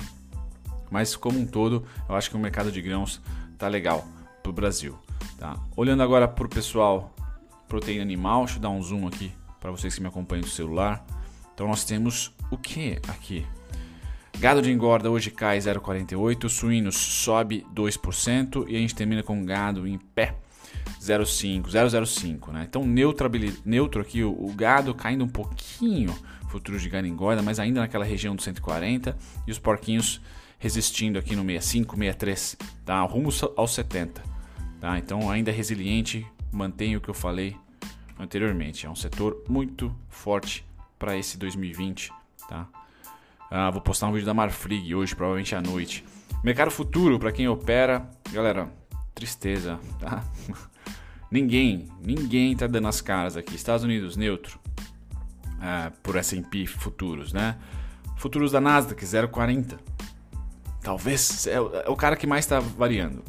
Mas 0.89 1.17
como 1.17 1.37
um 1.37 1.45
todo, 1.45 1.85
eu 2.07 2.15
acho 2.15 2.29
que 2.29 2.37
o 2.37 2.39
mercado 2.39 2.71
de 2.71 2.81
grãos 2.81 3.21
tá 3.57 3.67
legal 3.67 4.07
para 4.43 4.49
o 4.49 4.53
Brasil. 4.53 4.99
Tá? 5.37 5.57
Olhando 5.75 6.03
agora 6.03 6.27
para 6.27 6.45
o 6.45 6.49
pessoal 6.49 7.15
proteína 7.67 8.03
animal, 8.03 8.43
deixa 8.43 8.57
eu 8.59 8.61
dar 8.61 8.69
um 8.69 8.83
zoom 8.83 9.07
aqui 9.07 9.31
para 9.59 9.71
vocês 9.71 9.95
que 9.95 10.01
me 10.01 10.07
acompanham 10.07 10.43
no 10.43 10.49
celular. 10.49 11.03
Então 11.53 11.67
nós 11.67 11.85
temos 11.85 12.35
o 12.51 12.57
que 12.57 12.99
aqui? 13.07 13.45
Gado 14.39 14.61
de 14.61 14.71
engorda 14.71 15.09
hoje 15.09 15.31
cai 15.31 15.57
0,48, 15.57 16.49
suínos 16.49 16.95
sobe 16.95 17.65
2% 17.73 18.65
e 18.67 18.75
a 18.75 18.79
gente 18.79 18.93
termina 18.93 19.23
com 19.23 19.45
gado 19.45 19.87
em 19.87 19.97
pé 19.97 20.35
0,5, 20.99 21.67
0,05, 21.67 22.51
né? 22.51 22.65
Então 22.67 22.83
neutro 22.85 24.01
aqui, 24.01 24.23
o, 24.23 24.31
o, 24.31 24.51
gado 24.53 24.93
caindo 24.93 25.23
um 25.23 25.29
pouquinho, 25.29 26.13
futuro 26.49 26.77
de 26.77 26.89
gado 26.89 27.07
engorda, 27.07 27.41
mas 27.41 27.59
ainda 27.59 27.79
naquela 27.79 28.03
região 28.03 28.35
do 28.35 28.41
140 28.41 29.15
e 29.47 29.51
os 29.51 29.59
porquinhos 29.59 30.19
resistindo 30.59 31.19
aqui 31.19 31.35
no 31.35 31.43
65, 31.43 31.95
63, 31.95 32.57
tá? 32.85 33.01
Rumo 33.01 33.29
aos 33.55 33.73
70. 33.73 34.32
Tá? 34.83 34.97
Então 34.97 35.31
ainda 35.31 35.49
é 35.49 35.53
resiliente, 35.53 36.27
mantém 36.51 36.97
o 36.97 36.99
que 36.99 37.07
eu 37.07 37.13
falei 37.13 37.55
anteriormente. 38.19 38.85
É 38.85 38.89
um 38.89 38.95
setor 38.97 39.41
muito 39.47 39.95
forte 40.09 40.67
para 40.99 41.17
esse 41.17 41.37
2020. 41.37 42.11
Tá? 42.49 42.67
Ah, 43.49 43.71
vou 43.71 43.79
postar 43.79 44.07
um 44.07 44.11
vídeo 44.11 44.25
da 44.25 44.33
Marfrig 44.33 44.93
hoje, 44.93 45.15
provavelmente 45.15 45.55
à 45.55 45.61
noite. 45.61 46.03
Mercado 46.43 46.69
futuro, 46.69 47.17
para 47.17 47.31
quem 47.31 47.47
opera, 47.47 48.09
galera, 48.33 48.69
tristeza, 49.15 49.79
tá? 50.01 50.21
ninguém, 51.31 51.87
ninguém 52.05 52.53
tá 52.53 52.67
dando 52.67 52.89
as 52.89 52.99
caras 52.99 53.37
aqui. 53.37 53.55
Estados 53.55 53.85
Unidos 53.85 54.17
neutro 54.17 54.59
ah, 55.61 55.93
por 56.03 56.17
S&P 56.17 56.67
futuros, 56.67 57.31
né? 57.31 57.57
Futuros 58.17 58.51
da 58.51 58.59
Nasdaq 58.59 59.01
0,40. 59.01 59.79
Talvez 60.81 61.47
é, 61.47 61.53
é 61.53 61.89
o 61.89 61.95
cara 61.95 62.17
que 62.17 62.27
mais 62.27 62.43
está 62.43 62.59
variando. 62.59 63.23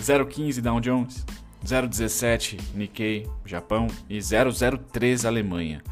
0,15 0.00 0.60
Dow 0.60 0.80
Jones, 0.80 1.24
0,17 1.64 2.58
Nikkei, 2.74 3.26
Japão 3.44 3.86
e 4.08 4.18
0,03 4.18 5.26
Alemanha. 5.26 5.82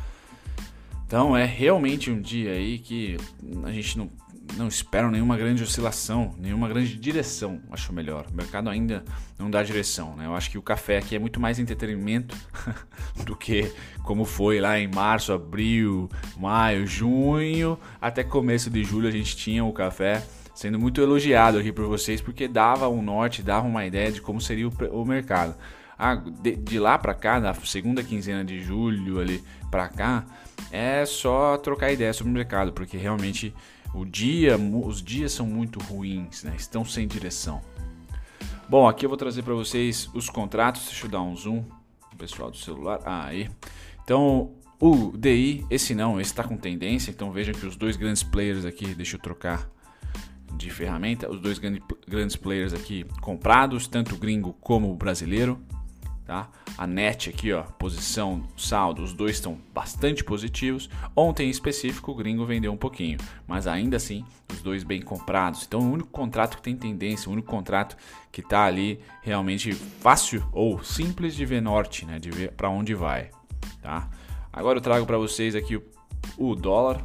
Então 1.07 1.37
é 1.37 1.45
realmente 1.45 2.11
um 2.11 2.21
dia 2.21 2.53
aí 2.53 2.79
que 2.79 3.17
a 3.65 3.73
gente 3.73 3.97
não, 3.97 4.11
não 4.57 4.69
espero 4.69 5.11
nenhuma 5.11 5.37
grande 5.37 5.63
oscilação, 5.63 6.35
nenhuma 6.39 6.69
grande 6.69 6.95
direção, 6.97 7.63
acho 7.71 7.93
melhor. 7.93 8.27
O 8.31 8.37
mercado 8.37 8.69
ainda 8.69 9.03
não 9.39 9.51
dá 9.51 9.63
direção, 9.63 10.17
né? 10.17 10.27
Eu 10.27 10.35
acho 10.35 10.51
que 10.51 10.59
o 10.59 10.63
café 10.63 10.99
aqui 10.99 11.17
é 11.17 11.19
muito 11.19 11.41
mais 11.41 11.59
entretenimento 11.59 12.37
do 13.25 13.35
que 13.35 13.73
como 14.03 14.25
foi 14.25 14.61
lá 14.61 14.79
em 14.79 14.87
março, 14.87 15.33
abril, 15.33 16.11
maio, 16.37 16.87
junho, 16.87 17.79
até 18.01 18.23
começo 18.23 18.69
de 18.69 18.85
julho 18.85 19.09
a 19.09 19.13
gente 19.13 19.35
tinha 19.37 19.65
o 19.65 19.73
café 19.73 20.23
sendo 20.59 20.77
muito 20.77 21.01
elogiado 21.01 21.57
aqui 21.57 21.71
por 21.71 21.87
vocês 21.87 22.21
porque 22.21 22.49
dava 22.49 22.89
um 22.89 23.01
norte, 23.01 23.45
dava 23.45 23.65
uma 23.65 23.87
ideia 23.87 24.11
de 24.11 24.21
como 24.21 24.41
seria 24.41 24.67
o, 24.67 24.73
o 24.91 25.05
mercado. 25.05 25.55
Ah, 25.97 26.17
de, 26.17 26.57
de 26.57 26.81
lá 26.81 26.99
para 26.99 27.15
cá, 27.15 27.39
na 27.39 27.55
segunda 27.55 28.03
quinzena 28.03 28.45
de 28.45 28.61
julho 28.61 29.21
ali 29.21 29.41
para 29.71 29.87
cá, 29.89 30.27
é 30.73 31.07
só 31.07 31.57
trocar 31.59 31.93
ideia 31.93 32.13
sobre 32.13 32.33
o 32.33 32.35
mercado, 32.35 32.73
porque 32.73 32.97
realmente 32.97 33.55
o 33.95 34.05
dia, 34.05 34.57
os 34.57 35.01
dias 35.01 35.31
são 35.31 35.47
muito 35.47 35.79
ruins, 35.79 36.43
né? 36.43 36.55
estão 36.57 36.85
sem 36.85 37.07
direção. 37.07 37.61
Bom, 38.69 38.89
aqui 38.89 39.07
eu 39.07 39.09
vou 39.09 39.17
trazer 39.17 39.45
para 39.45 39.55
vocês 39.55 40.11
os 40.13 40.29
contratos. 40.29 40.87
Deixa 40.87 41.07
eu 41.07 41.11
dar 41.11 41.23
um 41.23 41.37
zoom, 41.37 41.63
pessoal 42.19 42.51
do 42.51 42.57
celular. 42.57 42.99
Ah, 43.05 43.27
aí. 43.27 43.49
Então, 44.03 44.51
o 44.81 45.17
DI, 45.17 45.65
esse 45.71 45.95
não, 45.95 46.21
esse 46.21 46.33
está 46.33 46.43
com 46.43 46.57
tendência. 46.57 47.13
Então 47.13 47.31
vejam 47.31 47.55
que 47.55 47.65
os 47.65 47.77
dois 47.77 47.97
grandes 47.97 48.25
players 48.25 48.65
aqui, 48.65 48.93
deixa 48.93 49.15
eu 49.15 49.21
trocar 49.21 49.78
de 50.59 50.71
ferramenta, 50.71 51.31
os 51.31 51.41
dois 51.41 51.59
grandes 51.59 52.37
players 52.37 52.75
aqui 52.75 53.05
comprados, 53.21 53.87
tanto 53.87 54.15
o 54.15 54.19
gringo 54.19 54.53
como 54.61 54.91
o 54.91 54.97
brasileiro 54.97 55.59
tá? 56.29 56.47
A 56.77 56.87
net 56.87 57.31
aqui, 57.31 57.55
ó, 57.55 57.63
posição, 57.63 58.47
saldo, 58.55 59.03
os 59.03 59.15
dois 59.15 59.37
estão 59.37 59.57
bastante 59.73 60.23
positivos. 60.23 60.91
Ontem 61.17 61.47
em 61.47 61.51
específico 61.51 62.13
o 62.13 62.15
gringo 62.15 62.45
vendeu 62.45 62.71
um 62.71 62.77
pouquinho, 62.77 63.17
mas 63.47 63.67
ainda 63.67 63.97
assim 63.97 64.27
os 64.53 64.61
dois 64.61 64.85
bem 64.85 65.01
comprados. 65.01 65.65
Então 65.67 65.81
o 65.81 65.91
único 65.91 66.11
contrato 66.11 66.59
que 66.59 66.63
tem 66.63 66.77
tendência, 66.77 67.31
o 67.31 67.33
único 67.33 67.49
contrato 67.49 67.97
que 68.31 68.43
está 68.43 68.67
ali 68.67 69.01
realmente 69.23 69.73
fácil 69.73 70.47
ou 70.53 70.85
simples 70.85 71.35
de 71.35 71.47
ver 71.47 71.63
norte, 71.63 72.05
né, 72.05 72.19
de 72.19 72.31
ver 72.31 72.53
para 72.53 72.69
onde 72.69 72.95
vai, 72.95 73.31
tá? 73.81 74.11
Agora 74.53 74.77
eu 74.77 74.83
trago 74.83 75.07
para 75.07 75.17
vocês 75.17 75.57
aqui 75.57 75.77
o, 75.77 75.83
o 76.37 76.55
dólar, 76.55 77.03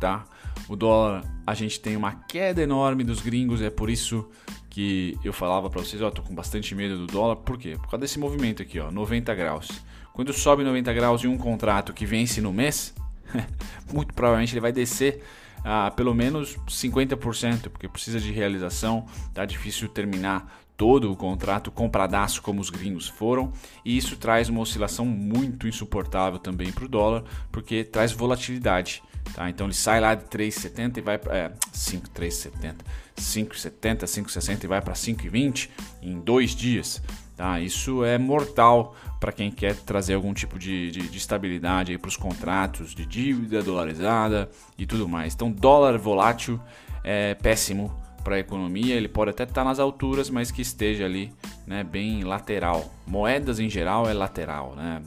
tá? 0.00 0.24
O 0.70 0.76
dólar, 0.76 1.24
a 1.44 1.52
gente 1.52 1.80
tem 1.80 1.96
uma 1.96 2.12
queda 2.12 2.62
enorme 2.62 3.02
dos 3.02 3.20
gringos, 3.20 3.60
é 3.60 3.68
por 3.68 3.90
isso 3.90 4.30
que 4.70 5.18
eu 5.24 5.32
falava 5.32 5.68
para 5.68 5.82
vocês, 5.82 6.00
ó, 6.00 6.12
tô 6.12 6.22
com 6.22 6.32
bastante 6.32 6.76
medo 6.76 6.96
do 6.96 7.08
dólar, 7.08 7.34
por 7.34 7.58
quê? 7.58 7.72
Por 7.72 7.90
causa 7.90 7.98
desse 7.98 8.20
movimento 8.20 8.62
aqui, 8.62 8.78
ó, 8.78 8.88
90 8.88 9.34
graus. 9.34 9.68
Quando 10.12 10.32
sobe 10.32 10.62
90 10.62 10.92
graus 10.92 11.24
em 11.24 11.26
um 11.26 11.36
contrato 11.36 11.92
que 11.92 12.06
vence 12.06 12.40
no 12.40 12.52
mês, 12.52 12.94
muito 13.92 14.14
provavelmente 14.14 14.52
ele 14.52 14.60
vai 14.60 14.70
descer 14.70 15.24
a 15.64 15.90
pelo 15.90 16.14
menos 16.14 16.56
50%, 16.68 17.68
porque 17.68 17.88
precisa 17.88 18.20
de 18.20 18.30
realização, 18.30 19.06
tá 19.34 19.44
difícil 19.44 19.88
terminar 19.88 20.62
todo 20.76 21.10
o 21.10 21.16
contrato 21.16 21.72
compradaço 21.72 22.40
como 22.42 22.60
os 22.60 22.70
gringos 22.70 23.08
foram, 23.08 23.52
e 23.84 23.96
isso 23.96 24.16
traz 24.16 24.48
uma 24.48 24.60
oscilação 24.60 25.04
muito 25.04 25.66
insuportável 25.66 26.38
também 26.38 26.70
para 26.70 26.84
o 26.84 26.88
dólar, 26.88 27.24
porque 27.50 27.82
traz 27.82 28.12
volatilidade. 28.12 29.02
Tá? 29.34 29.48
Então 29.48 29.66
ele 29.66 29.74
sai 29.74 30.00
lá 30.00 30.14
de 30.14 30.24
3,70 30.24 30.98
e 30.98 31.00
vai 31.00 31.18
para 31.18 31.36
é, 31.36 31.52
5,370, 31.72 32.84
5,70, 33.16 34.04
5,60 34.04 34.64
e 34.64 34.66
vai 34.66 34.80
para 34.80 34.94
5,20 34.94 35.68
em 36.02 36.20
dois 36.20 36.54
dias. 36.54 37.02
Tá? 37.36 37.60
Isso 37.60 38.04
é 38.04 38.18
mortal 38.18 38.94
para 39.18 39.32
quem 39.32 39.50
quer 39.50 39.74
trazer 39.74 40.14
algum 40.14 40.34
tipo 40.34 40.58
de, 40.58 40.90
de, 40.90 41.08
de 41.08 41.18
estabilidade 41.18 41.96
para 41.96 42.08
os 42.08 42.16
contratos 42.16 42.94
de 42.94 43.06
dívida 43.06 43.62
dolarizada 43.62 44.50
e 44.76 44.84
tudo 44.84 45.08
mais. 45.08 45.34
Então, 45.34 45.50
dólar 45.50 45.96
volátil 45.96 46.60
é 47.04 47.34
péssimo 47.34 47.94
para 48.22 48.36
a 48.36 48.38
economia. 48.38 48.94
Ele 48.94 49.08
pode 49.08 49.30
até 49.30 49.44
estar 49.44 49.62
tá 49.62 49.64
nas 49.64 49.78
alturas, 49.78 50.28
mas 50.28 50.50
que 50.50 50.60
esteja 50.60 51.04
ali 51.04 51.32
né, 51.66 51.84
bem 51.84 52.24
lateral. 52.24 52.92
Moedas 53.06 53.58
em 53.58 53.70
geral 53.70 54.08
é 54.08 54.12
lateral. 54.12 54.74
Né? 54.74 55.02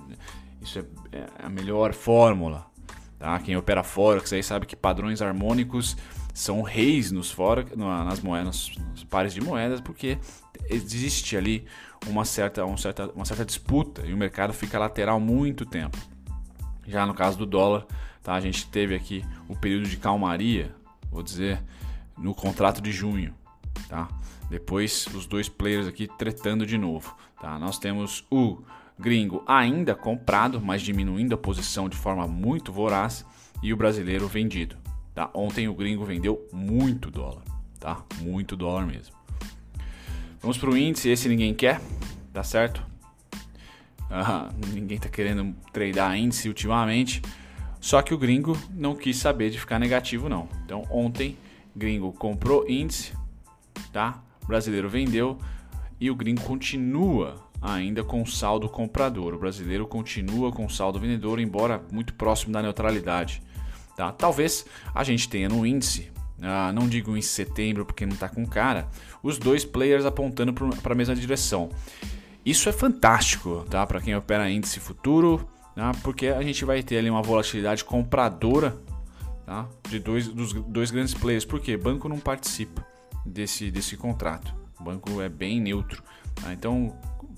Isso 0.61 0.79
é, 0.79 1.17
é 1.17 1.25
a 1.43 1.49
melhor 1.49 1.93
fórmula 1.93 2.72
Tá? 3.23 3.39
Quem 3.39 3.55
opera 3.55 3.83
Forex 3.83 4.33
aí 4.33 4.43
sabe 4.43 4.65
que 4.65 4.75
padrões 4.75 5.21
harmônicos 5.21 5.95
são 6.33 6.61
reis 6.61 7.09
nos 7.09 7.31
forex, 7.31 7.71
nas 7.73 8.19
moedas, 8.19 8.69
nos 8.91 9.05
pares 9.05 9.33
de 9.33 9.39
moedas, 9.39 9.79
porque 9.79 10.17
existe 10.69 11.37
ali 11.37 11.65
uma 12.05 12.25
certa, 12.25 12.65
uma 12.65 12.75
certa, 12.75 13.09
uma 13.11 13.23
certa 13.23 13.45
disputa 13.45 14.05
e 14.05 14.13
o 14.13 14.17
mercado 14.17 14.51
fica 14.51 14.77
lateral 14.77 15.21
muito 15.21 15.65
tempo. 15.65 15.97
Já 16.85 17.05
no 17.05 17.13
caso 17.13 17.37
do 17.37 17.45
dólar, 17.45 17.87
tá? 18.21 18.33
a 18.33 18.41
gente 18.41 18.67
teve 18.67 18.93
aqui 18.93 19.23
o 19.47 19.55
período 19.55 19.87
de 19.87 19.95
calmaria, 19.95 20.75
vou 21.09 21.23
dizer, 21.23 21.63
no 22.17 22.35
contrato 22.35 22.81
de 22.81 22.91
junho. 22.91 23.33
Tá? 23.87 24.09
Depois 24.49 25.07
os 25.15 25.25
dois 25.25 25.47
players 25.47 25.87
aqui 25.87 26.09
tretando 26.17 26.65
de 26.65 26.77
novo. 26.77 27.15
Tá? 27.39 27.57
Nós 27.57 27.79
temos 27.79 28.25
o 28.29 28.61
gringo 28.99 29.43
ainda 29.47 29.95
comprado, 29.95 30.61
mas 30.61 30.81
diminuindo 30.81 31.33
a 31.33 31.37
posição 31.37 31.89
de 31.89 31.97
forma 31.97 32.27
muito 32.27 32.71
voraz, 32.71 33.25
e 33.61 33.73
o 33.73 33.77
brasileiro 33.77 34.27
vendido. 34.27 34.75
Tá? 35.15 35.29
Ontem 35.33 35.67
o 35.67 35.73
gringo 35.73 36.03
vendeu 36.03 36.47
muito 36.51 37.09
dólar, 37.09 37.43
tá? 37.79 38.03
Muito 38.19 38.55
dólar 38.55 38.85
mesmo. 38.85 39.15
Vamos 40.41 40.57
para 40.57 40.69
o 40.69 40.77
índice, 40.77 41.09
esse 41.09 41.29
ninguém 41.29 41.53
quer, 41.53 41.79
tá 42.33 42.43
certo? 42.43 42.85
Ah, 44.09 44.49
ninguém 44.73 44.97
está 44.97 45.07
querendo 45.07 45.55
tradear 45.71 46.17
índice 46.17 46.47
ultimamente. 46.47 47.21
Só 47.79 48.01
que 48.01 48.13
o 48.13 48.17
gringo 48.17 48.57
não 48.71 48.95
quis 48.95 49.17
saber 49.17 49.49
de 49.49 49.59
ficar 49.59 49.79
negativo 49.79 50.27
não. 50.27 50.47
Então 50.65 50.83
ontem 50.89 51.37
gringo 51.75 52.11
comprou 52.11 52.69
índice, 52.69 53.13
tá? 53.91 54.21
O 54.43 54.47
brasileiro 54.47 54.89
vendeu 54.89 55.37
e 55.99 56.11
o 56.11 56.15
gringo 56.15 56.41
continua 56.41 57.35
ainda 57.63 58.03
com 58.03 58.25
saldo 58.25 58.67
comprador. 58.67 59.33
O 59.33 59.39
brasileiro 59.39 59.87
continua 59.87 60.51
com 60.51 60.67
saldo 60.67 60.99
vendedor, 60.99 61.39
embora 61.39 61.81
muito 61.89 62.13
próximo 62.13 62.51
da 62.51 62.61
neutralidade. 62.61 63.41
Tá? 63.95 64.11
Talvez 64.11 64.65
a 64.93 65.03
gente 65.03 65.29
tenha 65.29 65.47
no 65.47 65.65
índice, 65.65 66.11
ah, 66.41 66.73
não 66.73 66.89
digo 66.89 67.15
em 67.15 67.21
setembro 67.21 67.85
porque 67.85 68.05
não 68.05 68.15
está 68.15 68.27
com 68.27 68.45
cara, 68.45 68.89
os 69.21 69.37
dois 69.37 69.63
players 69.63 70.05
apontando 70.05 70.53
para 70.53 70.91
a 70.91 70.95
mesma 70.95 71.15
direção. 71.15 71.69
Isso 72.45 72.67
é 72.67 72.73
fantástico 72.73 73.65
tá? 73.69 73.87
para 73.87 74.01
quem 74.01 74.13
opera 74.13 74.49
índice 74.49 74.81
futuro, 74.81 75.47
tá? 75.73 75.93
porque 76.03 76.27
a 76.27 76.41
gente 76.41 76.65
vai 76.65 76.83
ter 76.83 76.97
ali 76.97 77.09
uma 77.09 77.21
volatilidade 77.21 77.85
compradora 77.85 78.75
tá? 79.45 79.69
de 79.87 79.99
dois, 79.99 80.27
dos 80.27 80.51
dois 80.51 80.91
grandes 80.91 81.13
players. 81.13 81.45
Porque 81.45 81.77
banco 81.77 82.09
não 82.09 82.19
participa 82.19 82.85
desse, 83.25 83.71
desse 83.71 83.95
contrato. 83.95 84.53
O 84.77 84.83
banco 84.83 85.21
é 85.21 85.29
bem 85.29 85.61
neutro. 85.61 86.03
Tá? 86.35 86.51
Então, 86.51 86.93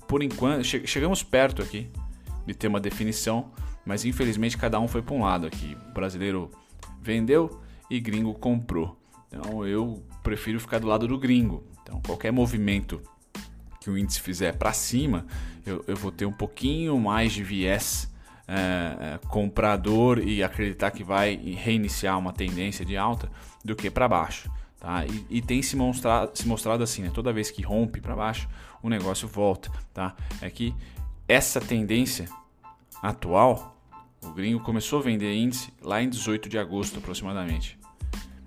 por 0.06 0.22
enquanto, 0.22 0.64
che 0.64 0.86
chegamos 0.86 1.22
perto 1.22 1.62
aqui 1.62 1.90
de 2.46 2.54
ter 2.54 2.68
uma 2.68 2.80
definição, 2.80 3.50
mas 3.84 4.04
infelizmente 4.04 4.56
cada 4.56 4.78
um 4.78 4.86
foi 4.86 5.02
para 5.02 5.14
um 5.14 5.22
lado 5.22 5.46
aqui. 5.46 5.76
O 5.88 5.92
brasileiro 5.92 6.50
vendeu 7.02 7.60
e 7.90 8.00
gringo 8.00 8.34
comprou. 8.34 8.96
Então 9.28 9.66
eu 9.66 10.02
prefiro 10.22 10.60
ficar 10.60 10.78
do 10.78 10.86
lado 10.86 11.06
do 11.06 11.18
gringo. 11.18 11.64
Então 11.82 12.00
qualquer 12.00 12.32
movimento 12.32 13.00
que 13.80 13.90
o 13.90 13.96
índice 13.96 14.20
fizer 14.20 14.56
para 14.56 14.72
cima, 14.72 15.26
eu, 15.64 15.84
eu, 15.86 15.96
vou 15.96 16.10
ter 16.10 16.26
um 16.26 16.32
pouquinho 16.32 16.98
mais 16.98 17.32
de 17.32 17.44
viés 17.44 18.12
é, 18.48 18.54
é, 18.54 19.18
comprador 19.28 20.18
e 20.18 20.42
acreditar 20.42 20.90
que 20.90 21.04
vai 21.04 21.36
reiniciar 21.36 22.18
uma 22.18 22.32
tendência 22.32 22.84
de 22.84 22.96
alta 22.96 23.30
do 23.64 23.76
que 23.76 23.88
para 23.88 24.08
baixo. 24.08 24.50
Tá? 24.86 25.04
E, 25.04 25.26
e, 25.38 25.42
tem 25.42 25.60
se 25.62 25.74
mostrado, 25.74 26.30
se 26.32 26.46
mostrado 26.46 26.80
assim, 26.80 27.02
né? 27.02 27.10
toda 27.12 27.32
vez 27.32 27.50
que 27.50 27.60
rompe 27.60 28.00
para 28.00 28.14
baixo, 28.14 28.48
o 28.80 28.88
negócio 28.88 29.26
volta. 29.26 29.68
Tá? 29.92 30.14
É 30.40 30.48
que 30.48 30.72
essa 31.26 31.60
tendência 31.60 32.28
atual, 33.02 33.76
o 34.22 34.30
gringo 34.30 34.60
começou 34.60 35.00
a 35.00 35.02
vender 35.02 35.34
índice 35.34 35.72
lá 35.82 36.00
em 36.00 36.08
18 36.08 36.48
de 36.48 36.56
agosto 36.56 37.00
aproximadamente. 37.00 37.76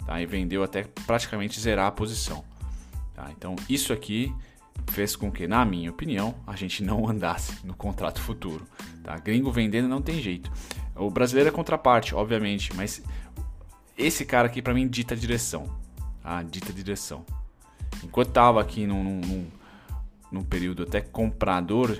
Tá? 0.06 0.22
E 0.22 0.26
vendeu 0.26 0.64
até 0.64 0.84
praticamente 1.06 1.60
zerar 1.60 1.88
a 1.88 1.92
posição. 1.92 2.46
Tá? 3.14 3.30
Então 3.38 3.58
isso 3.68 3.92
aqui 3.92 4.34
fez 4.92 5.18
com 5.18 5.30
que, 5.30 5.46
na 5.46 5.66
minha 5.66 5.92
opinião, 5.92 6.34
a 6.48 6.56
gente 6.56 6.82
não 6.82 7.06
andasse 7.06 7.66
no 7.66 7.76
contrato 7.76 8.22
futuro. 8.22 8.66
Tá? 9.04 9.18
Gringo 9.18 9.52
vendendo 9.52 9.90
não 9.90 10.02
tem 10.02 10.22
jeito. 10.22 10.50
O 10.96 11.10
brasileiro 11.10 11.50
é 11.50 11.52
contraparte, 11.52 12.16
obviamente, 12.16 12.74
mas 12.78 13.04
esse 13.98 14.24
cara 14.24 14.48
aqui 14.48 14.62
para 14.62 14.74
mim 14.74 14.88
dita 14.88 15.16
a 15.16 15.18
direção 15.18 15.78
a 16.24 16.44
dita 16.44 16.72
direção. 16.72 17.26
Enquanto 18.04 18.30
estava 18.30 18.62
aqui 18.62 18.86
num, 18.86 19.04
num, 19.04 19.48
num, 20.32 20.44
período 20.44 20.84
até 20.84 21.02
comprador, 21.02 21.98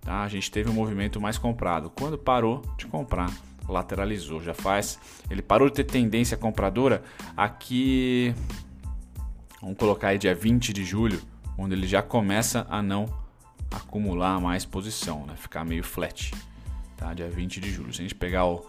tá? 0.00 0.22
a 0.22 0.28
gente 0.28 0.50
teve 0.50 0.70
um 0.70 0.72
movimento 0.72 1.20
mais 1.20 1.38
comprado. 1.38 1.90
Quando 1.90 2.16
parou 2.16 2.62
de 2.76 2.86
comprar, 2.86 3.30
lateralizou. 3.68 4.42
Já 4.42 4.54
faz. 4.54 4.98
Ele 5.30 5.42
parou 5.42 5.68
de 5.68 5.74
ter 5.76 5.84
tendência 5.84 6.36
compradora 6.36 7.02
aqui. 7.36 8.34
Vamos 9.60 9.76
colocar 9.76 10.08
aí 10.08 10.18
dia 10.18 10.34
20 10.34 10.72
de 10.72 10.84
julho, 10.84 11.20
onde 11.56 11.74
ele 11.74 11.86
já 11.86 12.02
começa 12.02 12.66
a 12.68 12.82
não 12.82 13.06
acumular 13.70 14.40
mais 14.40 14.64
posição, 14.64 15.24
né? 15.26 15.34
ficar 15.36 15.64
meio 15.64 15.84
flat. 15.84 16.32
Tá? 16.96 17.14
Dia 17.14 17.30
20 17.30 17.60
de 17.60 17.70
julho. 17.70 17.92
Se 17.92 18.00
a 18.00 18.02
gente 18.02 18.14
pegar 18.14 18.46
o, 18.46 18.66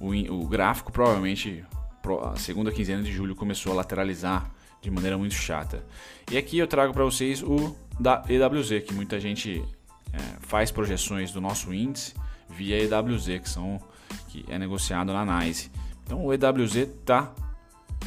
o, 0.00 0.10
o 0.10 0.46
gráfico, 0.46 0.92
provavelmente 0.92 1.64
a 2.12 2.36
segunda 2.36 2.70
quinzena 2.70 3.02
de 3.02 3.12
julho 3.12 3.34
começou 3.34 3.72
a 3.72 3.76
lateralizar 3.76 4.50
de 4.80 4.90
maneira 4.90 5.16
muito 5.16 5.34
chata. 5.34 5.84
E 6.30 6.36
aqui 6.36 6.58
eu 6.58 6.66
trago 6.66 6.92
para 6.92 7.04
vocês 7.04 7.42
o 7.42 7.74
da 7.98 8.22
EWZ, 8.28 8.84
que 8.84 8.92
muita 8.92 9.18
gente 9.18 9.64
é, 10.12 10.18
faz 10.40 10.70
projeções 10.70 11.32
do 11.32 11.40
nosso 11.40 11.72
índice 11.72 12.14
via 12.48 12.82
EWZ, 12.82 13.40
que, 13.40 13.48
são, 13.48 13.80
que 14.28 14.44
é 14.48 14.58
negociado 14.58 15.12
na 15.12 15.24
NYSE. 15.24 15.70
Então 16.04 16.24
o 16.24 16.32
EWZ 16.32 16.76
está 16.76 17.32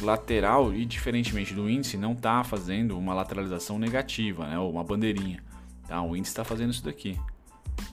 lateral 0.00 0.72
e 0.72 0.84
diferentemente 0.84 1.52
do 1.52 1.68
índice 1.68 1.96
não 1.96 2.12
está 2.12 2.44
fazendo 2.44 2.96
uma 2.96 3.12
lateralização 3.14 3.78
negativa, 3.78 4.46
né, 4.46 4.58
ou 4.58 4.70
uma 4.70 4.84
bandeirinha. 4.84 5.42
Tá? 5.86 6.00
O 6.02 6.16
índice 6.16 6.30
está 6.30 6.44
fazendo 6.44 6.70
isso 6.70 6.84
daqui, 6.84 7.18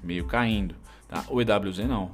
meio 0.03 0.25
caindo. 0.25 0.75
Tá? 1.07 1.23
O 1.29 1.41
EWZ 1.41 1.79
não. 1.79 2.11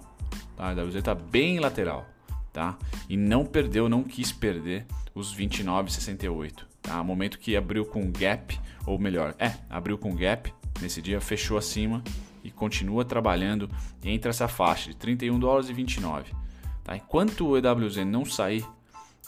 Tá? 0.56 0.70
O 0.70 0.80
EWZ 0.80 0.96
está 0.96 1.14
bem 1.14 1.60
lateral. 1.60 2.08
Tá? 2.52 2.78
E 3.08 3.16
não 3.16 3.46
perdeu, 3.46 3.88
não 3.88 4.04
quis 4.04 4.32
perder 4.32 4.86
os 5.16 5.36
29,68. 5.36 6.66
Tá? 6.82 7.04
Momento 7.04 7.40
que 7.40 7.56
abriu 7.56 7.86
com 7.86 8.12
gap, 8.12 8.60
ou 8.86 9.00
melhor, 9.00 9.36
é, 9.40 9.54
abriu 9.70 9.98
com 9.98 10.14
gap 10.16 10.54
nesse 10.82 11.02
dia, 11.02 11.22
fechou 11.22 11.58
acima 11.58 12.04
e 12.44 12.52
continua 12.52 13.06
trabalhando 13.06 13.70
entre 14.04 14.30
essa 14.30 14.48
faixa 14.48 14.90
de 14.90 14.98
31 14.98 15.40
dólares 15.40 15.70
e 15.70 15.74
29. 15.74 16.34
Tá? 16.84 16.96
Enquanto 16.96 17.48
o 17.48 17.58
EWZ 17.58 17.98
não 18.06 18.26
sair 18.26 18.66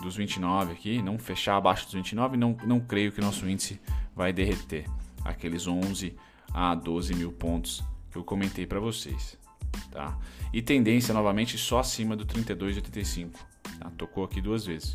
dos 0.01 0.15
29 0.15 0.73
aqui, 0.73 1.01
não 1.01 1.17
fechar 1.17 1.55
abaixo 1.55 1.85
dos 1.85 1.93
29, 1.93 2.35
não, 2.35 2.57
não 2.65 2.79
creio 2.79 3.11
que 3.11 3.21
nosso 3.21 3.47
índice 3.47 3.79
vai 4.15 4.33
derreter 4.33 4.85
aqueles 5.23 5.67
11 5.67 6.15
a 6.53 6.75
12 6.75 7.15
mil 7.15 7.31
pontos 7.31 7.83
que 8.11 8.17
eu 8.17 8.23
comentei 8.23 8.65
para 8.65 8.79
vocês. 8.79 9.37
Tá? 9.91 10.17
E 10.51 10.61
tendência 10.61 11.13
novamente 11.13 11.57
só 11.57 11.79
acima 11.79 12.15
do 12.15 12.25
32,85. 12.25 13.31
Tá? 13.79 13.91
Tocou 13.97 14.23
aqui 14.23 14.41
duas 14.41 14.65
vezes. 14.65 14.93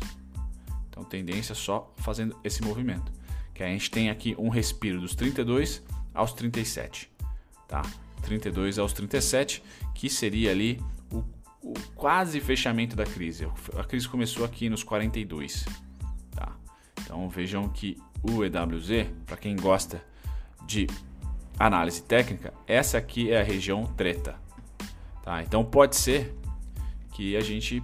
Então 0.89 1.03
tendência 1.03 1.55
só 1.55 1.93
fazendo 1.97 2.35
esse 2.43 2.61
movimento. 2.63 3.11
Que 3.53 3.63
a 3.63 3.67
gente 3.67 3.89
tem 3.89 4.09
aqui 4.09 4.35
um 4.37 4.49
respiro 4.49 4.99
dos 4.99 5.15
32 5.15 5.83
aos 6.13 6.33
37. 6.33 7.09
Tá? 7.67 7.81
32 8.23 8.79
aos 8.79 8.93
37, 8.93 9.63
que 9.93 10.09
seria 10.09 10.51
ali 10.51 10.81
o, 11.11 11.23
o 11.61 11.73
quase 11.95 12.39
fechamento 12.39 12.95
da 12.95 13.05
crise. 13.05 13.47
A 13.77 13.83
crise 13.83 14.07
começou 14.07 14.45
aqui 14.45 14.69
nos 14.69 14.83
42. 14.83 15.65
Tá? 16.31 16.55
Então 17.01 17.29
vejam 17.29 17.69
que 17.69 17.97
o 18.21 18.43
EWZ, 18.43 19.07
para 19.25 19.37
quem 19.37 19.55
gosta 19.55 20.03
de 20.65 20.87
análise 21.57 22.03
técnica, 22.03 22.53
essa 22.67 22.97
aqui 22.97 23.31
é 23.31 23.39
a 23.39 23.43
região 23.43 23.85
treta. 23.85 24.35
Tá? 25.29 25.43
Então 25.43 25.63
pode 25.63 25.95
ser 25.95 26.35
que 27.13 27.37
a 27.37 27.41
gente 27.41 27.83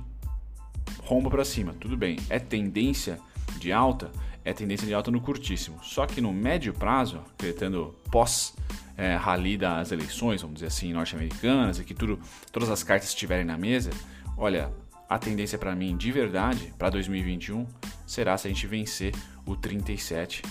romba 1.03 1.29
para 1.29 1.45
cima, 1.45 1.75
tudo 1.79 1.95
bem. 1.95 2.17
É 2.27 2.39
tendência 2.39 3.19
de 3.59 3.71
alta, 3.71 4.11
é 4.43 4.51
tendência 4.51 4.87
de 4.87 4.95
alta 4.95 5.11
no 5.11 5.21
curtíssimo. 5.21 5.77
Só 5.83 6.07
que 6.07 6.19
no 6.19 6.33
médio 6.33 6.73
prazo, 6.73 7.21
acreditando 7.35 7.95
pós 8.09 8.55
é, 8.97 9.15
rally 9.15 9.57
das 9.57 9.91
eleições, 9.91 10.41
vamos 10.41 10.55
dizer 10.55 10.65
assim, 10.65 10.91
norte-americanas, 10.91 11.77
e 11.77 11.83
que 11.83 11.93
tudo, 11.93 12.19
todas 12.51 12.67
as 12.67 12.81
cartas 12.81 13.09
estiverem 13.09 13.45
na 13.45 13.59
mesa, 13.59 13.91
olha, 14.35 14.73
a 15.07 15.19
tendência 15.19 15.59
para 15.59 15.75
mim 15.75 15.95
de 15.95 16.11
verdade 16.11 16.73
para 16.79 16.89
2021 16.89 17.67
será 18.07 18.35
se 18.39 18.47
a 18.47 18.49
gente 18.49 18.65
vencer 18.65 19.13
o 19.45 19.55
37 19.55 20.41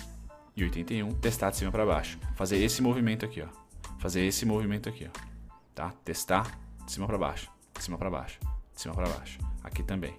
e 0.56 0.62
81, 0.62 1.10
testar 1.14 1.50
de 1.50 1.56
cima 1.56 1.72
para 1.72 1.84
baixo. 1.84 2.20
Fazer 2.36 2.62
esse 2.62 2.80
movimento 2.80 3.24
aqui, 3.24 3.42
ó. 3.42 3.48
Fazer 3.98 4.24
esse 4.24 4.46
movimento 4.46 4.88
aqui, 4.88 5.08
ó. 5.12 5.34
Tá? 5.74 5.92
Testar 6.04 6.62
de 6.84 6.92
cima 6.92 7.06
para 7.06 7.18
baixo, 7.18 7.50
de 7.76 7.82
cima 7.82 7.98
para 7.98 8.10
baixo, 8.10 8.38
de 8.74 8.80
cima 8.80 8.94
para 8.94 9.08
baixo. 9.08 9.38
Aqui 9.62 9.82
também, 9.82 10.14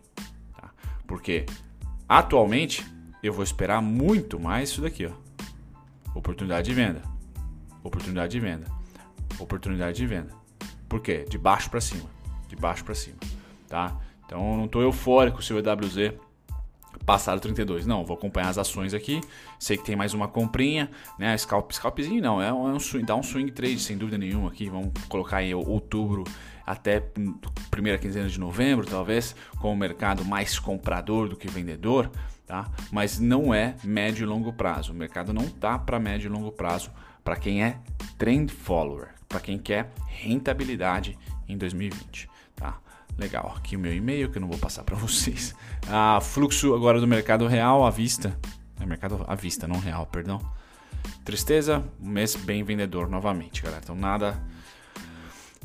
tá? 0.59 0.71
Porque 1.07 1.45
atualmente 2.07 2.85
eu 3.21 3.33
vou 3.33 3.43
esperar 3.43 3.81
muito 3.81 4.39
mais 4.39 4.69
isso 4.69 4.81
daqui, 4.81 5.05
ó. 5.05 5.11
Oportunidade 6.13 6.67
de 6.67 6.73
venda. 6.73 7.01
Oportunidade 7.83 8.31
de 8.31 8.39
venda. 8.39 8.67
Oportunidade 9.39 9.97
de 9.97 10.05
venda. 10.07 10.33
Por 10.87 11.01
quê? 11.01 11.25
De 11.29 11.37
baixo 11.37 11.69
para 11.69 11.81
cima. 11.81 12.09
De 12.47 12.55
baixo 12.55 12.83
para 12.83 12.95
cima, 12.95 13.17
tá? 13.67 13.99
Então 14.25 14.57
não 14.57 14.65
estou 14.65 14.81
eufórico 14.81 15.43
se 15.43 15.53
o 15.53 15.59
EWZ 15.59 16.13
passar 17.05 17.37
o 17.37 17.39
32. 17.39 17.85
Não, 17.85 18.03
vou 18.03 18.15
acompanhar 18.15 18.49
as 18.49 18.57
ações 18.57 18.93
aqui. 18.93 19.21
Sei 19.59 19.77
que 19.77 19.83
tem 19.83 19.95
mais 19.95 20.13
uma 20.13 20.27
comprinha, 20.27 20.89
né? 21.19 21.37
Scalp, 21.37 21.71
scalpzinho 21.71 22.21
não, 22.21 22.41
é 22.41 22.51
um, 22.51 22.69
é 22.69 22.73
um 22.73 22.79
swing, 22.79 23.05
dá 23.05 23.15
um 23.15 23.23
swing 23.23 23.51
trade 23.51 23.79
sem 23.79 23.97
dúvida 23.97 24.17
nenhuma 24.17 24.49
aqui. 24.49 24.69
Vamos 24.69 24.91
colocar 25.07 25.43
em 25.43 25.53
outubro 25.53 26.23
até 26.65 27.03
primeira 27.69 27.97
quinzena 27.97 28.27
de 28.27 28.39
novembro, 28.39 28.85
talvez, 28.85 29.35
com 29.59 29.71
o 29.71 29.75
mercado 29.75 30.25
mais 30.25 30.57
comprador 30.57 31.29
do 31.29 31.35
que 31.35 31.47
vendedor, 31.47 32.09
tá? 32.45 32.69
Mas 32.91 33.19
não 33.19 33.53
é 33.53 33.75
médio 33.83 34.23
e 34.23 34.25
longo 34.25 34.51
prazo. 34.51 34.91
O 34.91 34.95
mercado 34.95 35.33
não 35.33 35.47
tá 35.47 35.77
para 35.77 35.99
médio 35.99 36.27
e 36.27 36.31
longo 36.31 36.51
prazo 36.51 36.91
para 37.23 37.35
quem 37.35 37.63
é 37.63 37.77
trend 38.17 38.51
follower, 38.51 39.09
para 39.27 39.39
quem 39.39 39.57
quer 39.57 39.91
rentabilidade 40.07 41.17
em 41.47 41.57
2020, 41.57 42.29
tá? 42.55 42.79
Legal, 43.17 43.55
aqui 43.57 43.75
o 43.75 43.79
meu 43.79 43.93
e-mail 43.93 44.29
que 44.29 44.37
eu 44.37 44.41
não 44.41 44.47
vou 44.47 44.57
passar 44.57 44.83
para 44.83 44.95
vocês. 44.97 45.55
Ah, 45.87 46.19
fluxo 46.21 46.73
agora 46.73 46.99
do 46.99 47.07
mercado 47.07 47.47
real 47.47 47.85
à 47.85 47.89
vista. 47.89 48.37
É 48.79 48.85
mercado 48.85 49.23
à 49.27 49.35
vista, 49.35 49.67
não 49.67 49.79
real, 49.79 50.05
perdão. 50.05 50.41
Tristeza, 51.23 51.83
mês 51.99 52.35
bem 52.35 52.63
vendedor 52.63 53.09
novamente, 53.09 53.61
galera. 53.61 53.81
Então 53.83 53.95
nada 53.95 54.39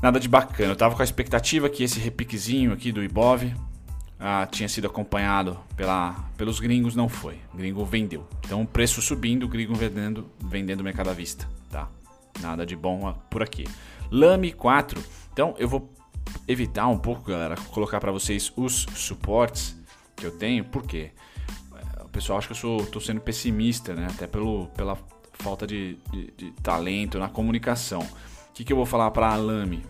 nada 0.03 0.19
de 0.19 0.29
bacana. 0.29 0.73
Eu 0.73 0.77
tava 0.77 0.95
com 0.95 1.03
a 1.03 1.05
expectativa 1.05 1.69
que 1.69 1.83
esse 1.83 1.99
repiquezinho 1.99 2.73
aqui 2.73 2.93
do 2.93 3.03
Ibov 3.03 3.53
ah, 4.19 4.47
tinha 4.51 4.69
sido 4.69 4.87
acompanhado 4.87 5.59
pela, 5.77 6.13
pelos 6.37 6.61
gringos, 6.61 6.95
não 6.95 7.09
foi. 7.09 7.39
O 7.55 7.57
gringo 7.57 7.85
vendeu. 7.85 8.27
Então 8.45 8.65
preço 8.67 9.01
subindo, 9.01 9.45
o 9.45 9.49
gringo 9.49 9.75
vendendo, 9.75 10.31
vendendo 10.45 10.85
mercado 10.85 11.11
à 11.11 11.13
vista, 11.13 11.49
tá? 11.71 11.89
Nada 12.41 12.65
de 12.67 12.77
bom 12.77 13.13
por 13.31 13.43
aqui. 13.43 13.67
Lame 14.11 14.53
4. 14.53 15.03
Então 15.33 15.55
eu 15.59 15.69
vou 15.69 15.93
evitar 16.47 16.87
um 16.89 16.99
pouco, 16.99 17.31
galera, 17.31 17.57
colocar 17.71 18.01
para 18.01 18.13
vocês 18.13 18.53
os 18.57 18.87
suportes 18.95 19.77
que 20.17 20.27
eu 20.27 20.31
tenho, 20.31 20.65
porque 20.65 21.11
o 22.05 22.09
pessoal 22.09 22.39
acha 22.39 22.49
que 22.49 22.53
eu 22.53 22.57
sou, 22.57 22.87
tô 22.87 23.01
sendo 23.01 23.21
pessimista, 23.21 23.95
né? 23.95 24.09
Até 24.11 24.27
pelo, 24.27 24.67
pela 24.69 24.99
falta 25.35 25.67
de, 25.67 25.97
de, 26.11 26.33
de 26.37 26.51
talento 26.63 27.19
na 27.19 27.29
comunicação. 27.29 28.07
O 28.51 28.53
que, 28.53 28.65
que 28.65 28.73
eu 28.73 28.77
vou 28.77 28.87
falar 28.87 29.11
para 29.13 29.29
a 29.29 29.37
Lame? 29.37 29.83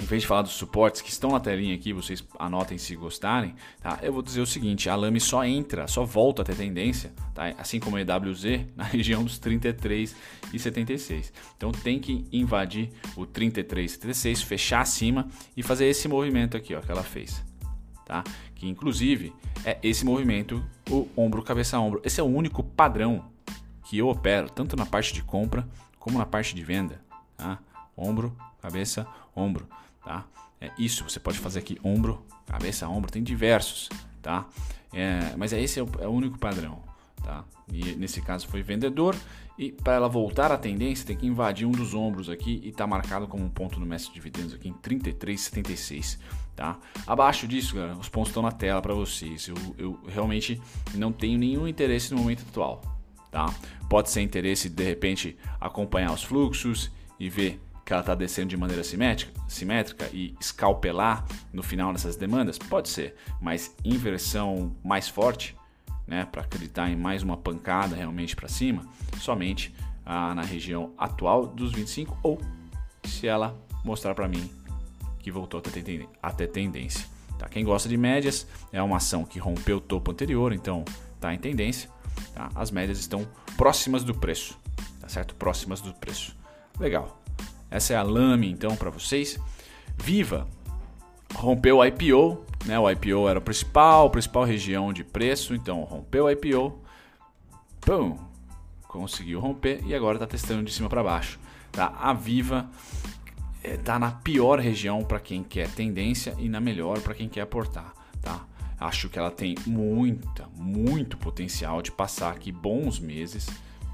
Em 0.00 0.04
vez 0.04 0.22
de 0.22 0.28
falar 0.28 0.42
dos 0.42 0.52
suportes 0.52 1.00
que 1.00 1.10
estão 1.10 1.30
na 1.30 1.40
telinha 1.40 1.74
aqui, 1.74 1.92
vocês 1.92 2.24
anotem 2.38 2.78
se 2.78 2.94
gostarem, 2.94 3.54
tá? 3.80 3.98
Eu 4.00 4.12
vou 4.12 4.22
dizer 4.22 4.40
o 4.40 4.46
seguinte, 4.46 4.88
a 4.88 4.94
Lame 4.94 5.20
só 5.20 5.44
entra, 5.44 5.88
só 5.88 6.04
volta 6.04 6.42
a 6.42 6.44
ter 6.44 6.54
tendência, 6.54 7.12
tá? 7.34 7.52
Assim 7.58 7.80
como 7.80 7.96
a 7.96 8.00
EWZ, 8.00 8.66
na 8.76 8.84
região 8.84 9.24
dos 9.24 9.38
33 9.38 10.14
e 10.52 10.58
76. 10.58 11.32
Então 11.56 11.72
tem 11.72 11.98
que 11.98 12.24
invadir 12.30 12.90
o 13.16 13.26
33 13.26 13.90
e 13.90 13.94
76, 13.94 14.42
fechar 14.42 14.82
acima 14.82 15.26
e 15.56 15.64
fazer 15.64 15.86
esse 15.86 16.06
movimento 16.06 16.56
aqui, 16.56 16.76
ó, 16.76 16.80
que 16.80 16.92
ela 16.92 17.02
fez, 17.02 17.42
tá? 18.06 18.22
Que 18.54 18.68
inclusive 18.68 19.32
é 19.64 19.78
esse 19.82 20.04
movimento, 20.04 20.64
o 20.88 21.08
ombro, 21.16 21.42
cabeça, 21.42 21.78
ombro. 21.80 22.00
Esse 22.04 22.20
é 22.20 22.22
o 22.22 22.26
único 22.26 22.62
padrão 22.62 23.24
que 23.84 23.98
eu 23.98 24.08
opero, 24.08 24.48
tanto 24.48 24.76
na 24.76 24.86
parte 24.86 25.12
de 25.12 25.24
compra 25.24 25.66
como 25.98 26.18
na 26.18 26.26
parte 26.26 26.54
de 26.54 26.62
venda, 26.62 27.00
tá? 27.36 27.58
Ombro, 27.98 28.36
cabeça, 28.60 29.06
ombro 29.34 29.68
tá? 30.08 30.24
É 30.60 30.70
isso, 30.78 31.04
você 31.04 31.20
pode 31.20 31.38
fazer 31.38 31.60
aqui 31.60 31.78
ombro, 31.84 32.24
cabeça, 32.46 32.88
ombro, 32.88 33.10
tem 33.10 33.22
diversos, 33.22 33.88
tá? 34.22 34.46
É, 34.92 35.34
mas 35.36 35.52
é 35.52 35.60
esse 35.60 35.78
é 35.78 35.82
o, 35.82 35.88
é 36.00 36.08
o, 36.08 36.10
único 36.10 36.38
padrão, 36.38 36.82
tá? 37.22 37.44
E 37.70 37.94
nesse 37.94 38.22
caso 38.22 38.48
foi 38.48 38.62
vendedor 38.62 39.14
e 39.58 39.70
para 39.70 39.94
ela 39.94 40.08
voltar 40.08 40.50
à 40.50 40.56
tendência 40.56 41.06
tem 41.06 41.16
que 41.16 41.26
invadir 41.26 41.66
um 41.66 41.70
dos 41.70 41.94
ombros 41.94 42.30
aqui 42.30 42.60
e 42.64 42.72
tá 42.72 42.86
marcado 42.86 43.28
como 43.28 43.44
um 43.44 43.50
ponto 43.50 43.78
no 43.78 43.84
mestre 43.84 44.08
de 44.08 44.14
dividendos 44.14 44.54
aqui 44.54 44.68
em 44.68 44.72
33,76, 44.72 46.18
tá? 46.56 46.78
Abaixo 47.06 47.46
disso, 47.46 47.76
galera, 47.76 47.96
os 47.98 48.08
pontos 48.08 48.30
estão 48.30 48.42
na 48.42 48.52
tela 48.52 48.80
para 48.80 48.94
vocês. 48.94 49.46
Eu, 49.46 49.56
eu 49.76 50.00
realmente 50.08 50.60
não 50.94 51.12
tenho 51.12 51.38
nenhum 51.38 51.68
interesse 51.68 52.12
no 52.12 52.20
momento 52.20 52.44
atual, 52.48 52.80
tá? 53.30 53.54
Pode 53.90 54.10
ser 54.10 54.22
interesse 54.22 54.70
de 54.70 54.82
repente 54.82 55.36
acompanhar 55.60 56.12
os 56.12 56.24
fluxos 56.24 56.90
e 57.20 57.28
ver 57.28 57.60
que 57.88 57.94
ela 57.94 58.02
está 58.02 58.14
descendo 58.14 58.48
de 58.48 58.56
maneira 58.58 58.84
simétrica, 58.84 59.32
simétrica 59.48 60.10
e 60.12 60.36
escalpelar 60.38 61.24
no 61.50 61.62
final 61.62 61.90
dessas 61.90 62.16
demandas? 62.16 62.58
Pode 62.58 62.90
ser, 62.90 63.14
mas 63.40 63.74
inversão 63.82 64.76
mais 64.84 65.08
forte, 65.08 65.56
né, 66.06 66.26
para 66.30 66.42
acreditar 66.42 66.90
em 66.90 66.96
mais 66.96 67.22
uma 67.22 67.34
pancada 67.34 67.96
realmente 67.96 68.36
para 68.36 68.46
cima, 68.46 68.86
somente 69.18 69.74
ah, 70.04 70.34
na 70.34 70.42
região 70.42 70.92
atual 70.98 71.46
dos 71.46 71.72
25 71.72 72.18
ou 72.22 72.38
se 73.04 73.26
ela 73.26 73.58
mostrar 73.82 74.14
para 74.14 74.28
mim 74.28 74.50
que 75.18 75.30
voltou 75.30 75.58
a 76.22 76.30
ter 76.30 76.46
tendência. 76.48 77.06
Tá? 77.38 77.48
Quem 77.48 77.64
gosta 77.64 77.88
de 77.88 77.96
médias 77.96 78.46
é 78.70 78.82
uma 78.82 78.98
ação 78.98 79.24
que 79.24 79.38
rompeu 79.38 79.78
o 79.78 79.80
topo 79.80 80.10
anterior, 80.10 80.52
então 80.52 80.84
está 81.14 81.32
em 81.32 81.38
tendência. 81.38 81.88
Tá? 82.34 82.50
As 82.54 82.70
médias 82.70 82.98
estão 82.98 83.26
próximas 83.56 84.04
do 84.04 84.14
preço, 84.14 84.58
tá 85.00 85.08
certo? 85.08 85.34
Próximas 85.36 85.80
do 85.80 85.94
preço. 85.94 86.36
Legal. 86.78 87.17
Essa 87.70 87.94
é 87.94 87.96
a 87.96 88.02
Lame 88.02 88.50
então 88.50 88.76
para 88.76 88.90
vocês. 88.90 89.38
Viva 89.96 90.46
rompeu 91.34 91.78
o 91.78 91.84
IPO, 91.84 92.44
né? 92.64 92.78
O 92.78 92.90
IPO 92.90 93.28
era 93.28 93.38
o 93.38 93.42
principal, 93.42 94.10
principal 94.10 94.44
região 94.44 94.92
de 94.92 95.04
preço, 95.04 95.54
então 95.54 95.82
rompeu 95.82 96.24
o 96.24 96.30
IPO, 96.30 96.78
pum, 97.80 98.18
conseguiu 98.86 99.40
romper 99.40 99.82
e 99.86 99.94
agora 99.94 100.16
está 100.16 100.26
testando 100.26 100.64
de 100.64 100.72
cima 100.72 100.88
para 100.88 101.02
baixo. 101.02 101.38
Tá? 101.70 101.94
A 101.98 102.12
Viva 102.12 102.68
está 103.62 103.96
eh, 103.96 103.98
na 103.98 104.10
pior 104.10 104.58
região 104.58 105.04
para 105.04 105.20
quem 105.20 105.42
quer 105.42 105.68
tendência 105.70 106.34
e 106.38 106.48
na 106.48 106.60
melhor 106.60 107.00
para 107.00 107.14
quem 107.14 107.28
quer 107.28 107.42
aportar. 107.42 107.92
Tá? 108.22 108.44
Acho 108.80 109.08
que 109.08 109.18
ela 109.18 109.30
tem 109.30 109.54
muita, 109.66 110.48
muito 110.56 111.16
potencial 111.16 111.82
de 111.82 111.92
passar 111.92 112.32
aqui 112.32 112.50
bons 112.50 112.98
meses 112.98 113.48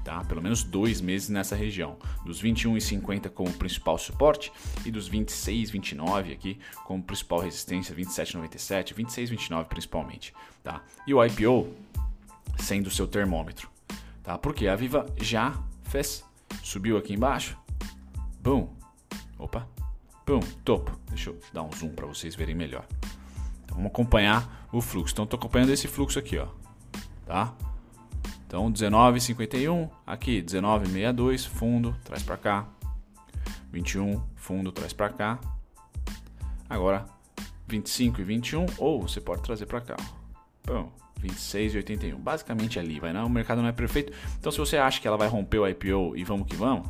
tá? 0.05 0.23
pelo 0.23 0.41
menos 0.41 0.63
dois 0.63 1.01
meses 1.01 1.27
nessa 1.27 1.55
região, 1.55 1.97
dos 2.23 2.41
21,50 2.41 3.29
como 3.31 3.51
principal 3.53 3.97
suporte 3.97 4.51
e 4.85 4.91
dos 4.91 5.09
26,29 5.09 6.31
aqui 6.31 6.59
como 6.85 7.03
principal 7.03 7.39
resistência, 7.39 7.93
27,97, 7.93 8.93
26,29 8.93 9.65
principalmente. 9.65 10.33
Tá? 10.63 10.81
E 11.05 11.13
o 11.13 11.25
IPO 11.25 11.67
sendo 12.59 12.87
o 12.87 12.91
seu 12.91 13.07
termômetro, 13.07 13.67
tá? 14.23 14.37
porque 14.37 14.67
a 14.67 14.75
Viva 14.75 15.05
já 15.17 15.59
fez, 15.83 16.23
subiu 16.63 16.97
aqui 16.97 17.13
embaixo, 17.13 17.57
boom, 18.39 18.69
opa, 19.39 19.67
boom, 20.25 20.39
topo. 20.63 20.97
Deixa 21.09 21.31
eu 21.31 21.39
dar 21.51 21.63
um 21.63 21.71
zoom 21.71 21.89
para 21.89 22.05
vocês 22.05 22.35
verem 22.35 22.55
melhor. 22.55 22.85
Então, 23.63 23.77
vamos 23.77 23.87
acompanhar 23.87 24.67
o 24.71 24.81
fluxo. 24.81 25.13
Então, 25.13 25.25
estou 25.25 25.37
acompanhando 25.37 25.71
esse 25.71 25.87
fluxo 25.87 26.19
aqui, 26.19 26.37
ó, 26.37 26.47
tá? 27.25 27.53
Então 28.55 28.71
19,51, 28.71 29.89
aqui 30.07 30.41
19,62, 30.41 31.45
fundo, 31.45 31.93
traz 32.05 32.23
para 32.23 32.37
cá. 32.37 32.65
21, 33.69 34.23
fundo, 34.33 34.71
traz 34.71 34.93
para 34.93 35.09
cá. 35.09 35.39
Agora 36.69 37.05
25 37.67 38.21
e 38.21 38.23
21, 38.23 38.65
ou 38.77 39.01
você 39.01 39.19
pode 39.19 39.41
trazer 39.41 39.65
para 39.65 39.81
cá. 39.81 39.97
Bom, 40.65 40.89
26 41.19 41.73
e 41.73 41.77
81. 41.79 42.17
Basicamente 42.17 42.79
ali, 42.79 42.97
vai 42.97 43.11
né? 43.11 43.21
o 43.23 43.29
mercado 43.29 43.61
não 43.61 43.67
é 43.67 43.73
perfeito. 43.73 44.13
Então 44.39 44.49
se 44.49 44.57
você 44.57 44.77
acha 44.77 45.01
que 45.01 45.07
ela 45.09 45.17
vai 45.17 45.27
romper 45.27 45.59
o 45.59 45.67
IPO 45.67 46.15
e 46.15 46.23
vamos 46.23 46.47
que 46.47 46.55
vamos, 46.55 46.87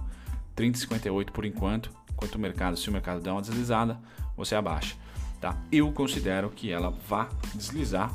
30 0.55 0.77
e 0.77 0.81
58 0.81 1.33
por 1.33 1.45
enquanto, 1.45 1.89
enquanto 2.13 2.35
o 2.35 2.39
mercado, 2.39 2.77
se 2.77 2.87
o 2.87 2.93
mercado 2.93 3.21
der 3.21 3.31
uma 3.31 3.41
deslizada, 3.41 3.99
você 4.37 4.53
abaixa, 4.53 4.95
tá? 5.41 5.57
Eu 5.71 5.91
considero 5.91 6.51
que 6.51 6.71
ela 6.71 6.91
vá 6.91 7.27
deslizar 7.55 8.13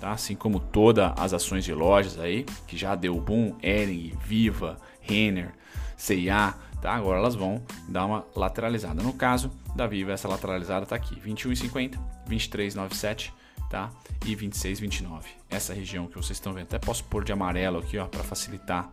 tá? 0.00 0.12
assim 0.12 0.34
como 0.34 0.60
todas 0.60 1.12
as 1.16 1.32
ações 1.32 1.64
de 1.64 1.72
lojas 1.72 2.18
aí, 2.18 2.44
que 2.66 2.76
já 2.76 2.94
deu 2.94 3.20
boom, 3.20 3.56
Ering, 3.62 4.14
Viva, 4.24 4.78
Renner, 5.00 5.52
C&A, 5.96 6.54
tá? 6.80 6.94
agora 6.94 7.18
elas 7.18 7.34
vão 7.34 7.62
dar 7.88 8.06
uma 8.06 8.24
lateralizada. 8.34 9.02
No 9.02 9.12
caso 9.12 9.50
da 9.74 9.86
Viva, 9.86 10.12
essa 10.12 10.28
lateralizada 10.28 10.84
está 10.84 10.96
aqui, 10.96 11.20
21,50, 11.20 11.98
23,97 12.28 13.32
tá? 13.68 13.90
e 14.24 14.34
26,29. 14.34 15.24
Essa 15.50 15.74
região 15.74 16.06
que 16.06 16.16
vocês 16.16 16.36
estão 16.36 16.52
vendo, 16.52 16.64
até 16.64 16.78
posso 16.78 17.04
pôr 17.04 17.24
de 17.24 17.32
amarelo 17.32 17.78
aqui 17.78 17.96
para 18.10 18.22
facilitar 18.22 18.90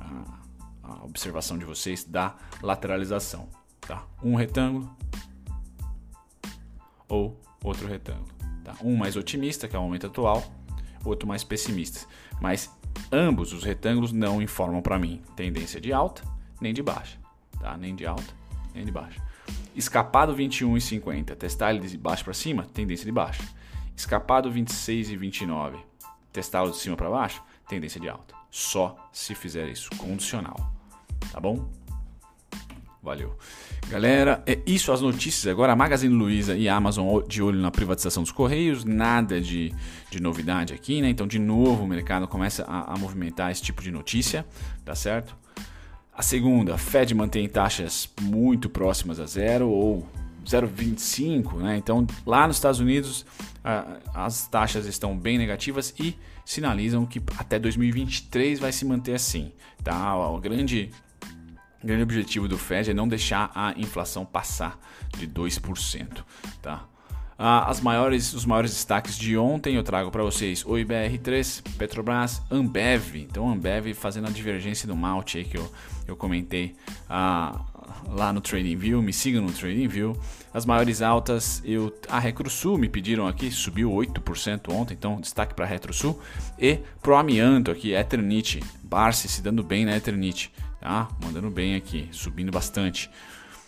a, 0.00 0.88
a 0.88 1.04
observação 1.04 1.58
de 1.58 1.64
vocês 1.64 2.04
da 2.04 2.34
lateralização. 2.62 3.48
Tá? 3.80 4.04
Um 4.22 4.34
retângulo 4.34 4.90
ou 7.08 7.40
outro 7.62 7.86
retângulo. 7.86 8.35
Tá? 8.66 8.74
Um 8.82 8.96
mais 8.96 9.14
otimista, 9.14 9.68
que 9.68 9.76
é 9.76 9.78
o 9.78 9.82
momento 9.82 10.08
atual, 10.08 10.44
outro 11.04 11.28
mais 11.28 11.44
pessimista. 11.44 12.04
Mas 12.40 12.68
ambos 13.12 13.52
os 13.52 13.62
retângulos 13.62 14.10
não 14.10 14.42
informam 14.42 14.82
para 14.82 14.98
mim 14.98 15.22
tendência 15.36 15.80
de 15.80 15.92
alta 15.92 16.22
nem 16.60 16.74
de 16.74 16.82
baixa. 16.82 17.16
Tá? 17.60 17.76
Nem 17.76 17.94
de 17.94 18.04
alta 18.04 18.34
nem 18.74 18.84
de 18.84 18.90
baixa. 18.90 19.22
Escapado 19.72 20.34
21 20.34 20.76
e 20.76 20.80
50, 20.80 21.36
testar 21.36 21.72
ele 21.72 21.86
de 21.86 21.96
baixo 21.96 22.24
para 22.24 22.34
cima, 22.34 22.64
tendência 22.74 23.06
de 23.06 23.12
baixa. 23.12 23.44
Escapado 23.96 24.50
26 24.50 25.10
e 25.10 25.16
29, 25.16 25.78
testá-lo 26.32 26.72
de 26.72 26.76
cima 26.76 26.96
para 26.96 27.08
baixo, 27.08 27.40
tendência 27.68 28.00
de 28.00 28.08
alta. 28.08 28.34
Só 28.50 29.08
se 29.12 29.32
fizer 29.34 29.68
isso, 29.68 29.90
condicional. 29.96 30.56
Tá 31.30 31.38
bom? 31.38 31.70
Valeu. 33.06 33.36
Galera, 33.88 34.42
é 34.48 34.58
isso 34.66 34.90
as 34.90 35.00
notícias. 35.00 35.46
Agora 35.46 35.72
a 35.72 35.76
Magazine 35.76 36.12
Luiza 36.12 36.56
e 36.56 36.68
a 36.68 36.74
Amazon 36.74 37.22
de 37.28 37.40
olho 37.40 37.56
na 37.56 37.70
privatização 37.70 38.24
dos 38.24 38.32
Correios, 38.32 38.84
nada 38.84 39.40
de, 39.40 39.72
de 40.10 40.20
novidade 40.20 40.74
aqui, 40.74 41.00
né? 41.00 41.08
Então, 41.08 41.24
de 41.24 41.38
novo, 41.38 41.84
o 41.84 41.86
mercado 41.86 42.26
começa 42.26 42.64
a, 42.64 42.94
a 42.94 42.98
movimentar 42.98 43.52
esse 43.52 43.62
tipo 43.62 43.80
de 43.80 43.92
notícia, 43.92 44.44
tá 44.84 44.92
certo? 44.96 45.36
A 46.12 46.20
segunda, 46.20 46.76
Fed 46.76 47.14
mantém 47.14 47.48
taxas 47.48 48.10
muito 48.22 48.68
próximas 48.68 49.20
a 49.20 49.26
zero 49.26 49.68
ou 49.68 50.04
0,25, 50.44 51.58
né? 51.58 51.76
Então, 51.76 52.04
lá 52.26 52.44
nos 52.48 52.56
Estados 52.56 52.80
Unidos, 52.80 53.24
as 54.12 54.48
taxas 54.48 54.84
estão 54.84 55.16
bem 55.16 55.38
negativas 55.38 55.94
e 55.96 56.16
sinalizam 56.44 57.06
que 57.06 57.22
até 57.38 57.56
2023 57.56 58.58
vai 58.58 58.72
se 58.72 58.84
manter 58.84 59.14
assim, 59.14 59.52
tá? 59.84 60.16
O 60.28 60.40
grande 60.40 60.90
o 61.86 61.88
grande 61.88 62.02
objetivo 62.02 62.48
do 62.48 62.58
Fed 62.58 62.90
é 62.90 62.94
não 62.94 63.06
deixar 63.06 63.52
a 63.54 63.72
inflação 63.76 64.26
passar 64.26 64.76
de 65.16 65.24
2%. 65.24 66.24
Tá? 66.60 66.84
Ah, 67.38 67.70
as 67.70 67.80
maiores, 67.80 68.34
os 68.34 68.44
maiores 68.44 68.72
destaques 68.72 69.16
de 69.16 69.38
ontem 69.38 69.76
eu 69.76 69.84
trago 69.84 70.10
para 70.10 70.24
vocês 70.24 70.64
o 70.64 70.70
IBR3, 70.70 71.62
Petrobras, 71.78 72.42
Ambev. 72.50 73.14
Então, 73.14 73.48
Ambev 73.48 73.94
fazendo 73.94 74.26
a 74.26 74.30
divergência 74.30 74.88
do 74.88 74.96
malte 74.96 75.38
aí 75.38 75.44
que 75.44 75.56
eu, 75.56 75.72
eu 76.08 76.16
comentei 76.16 76.74
ah, 77.08 77.56
lá 78.08 78.32
no 78.32 78.40
TradingView. 78.40 79.00
Me 79.00 79.12
sigam 79.12 79.44
no 79.44 79.52
TradingView. 79.52 80.20
As 80.52 80.66
maiores 80.66 81.02
altas, 81.02 81.62
eu, 81.64 81.96
a 82.08 82.18
RetroSul 82.18 82.78
me 82.78 82.88
pediram 82.88 83.28
aqui, 83.28 83.48
subiu 83.48 83.92
8% 83.92 84.72
ontem, 84.72 84.94
então 84.94 85.20
destaque 85.20 85.54
para 85.54 85.66
a 85.66 85.68
RetroSul. 85.68 86.20
E 86.58 86.80
pro 87.00 87.14
amianto 87.14 87.70
aqui, 87.70 87.92
Eternit, 87.92 88.60
Barsi 88.82 89.28
se 89.28 89.40
dando 89.40 89.62
bem 89.62 89.84
na 89.84 89.96
Eternit 89.96 90.50
tá? 90.86 91.08
Mandando 91.20 91.50
bem 91.50 91.74
aqui, 91.74 92.08
subindo 92.12 92.52
bastante. 92.52 93.10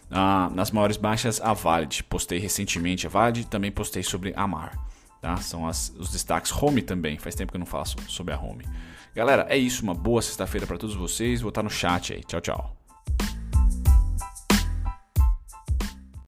Ah, 0.09 0.49
nas 0.55 0.71
maiores 0.71 0.97
baixas, 0.97 1.41
a 1.41 1.53
Valid. 1.53 2.05
Postei 2.05 2.39
recentemente 2.39 3.09
a 3.09 3.11
Valid, 3.11 3.45
também 3.49 3.73
postei 3.73 4.05
sobre 4.05 4.33
a 4.37 4.47
Mar. 4.47 4.79
Tá? 5.21 5.37
São 5.39 5.67
as, 5.67 5.93
os 5.99 6.11
destaques. 6.11 6.53
Home 6.53 6.81
também, 6.81 7.19
faz 7.19 7.35
tempo 7.35 7.51
que 7.51 7.57
eu 7.57 7.61
não 7.61 7.67
faço 7.67 7.97
sobre 8.07 8.33
a 8.33 8.39
Home. 8.41 8.65
Galera, 9.17 9.47
é 9.49 9.59
isso. 9.59 9.83
Uma 9.83 9.95
boa 9.95 10.23
sexta-feira 10.23 10.65
para 10.65 10.79
todos 10.79 10.95
vocês. 10.95 11.41
Vou 11.41 11.49
estar 11.49 11.65
no 11.65 11.71
chat 11.71 12.13
aí. 12.13 12.23
Tchau, 12.23 12.41
tchau. 12.41 12.77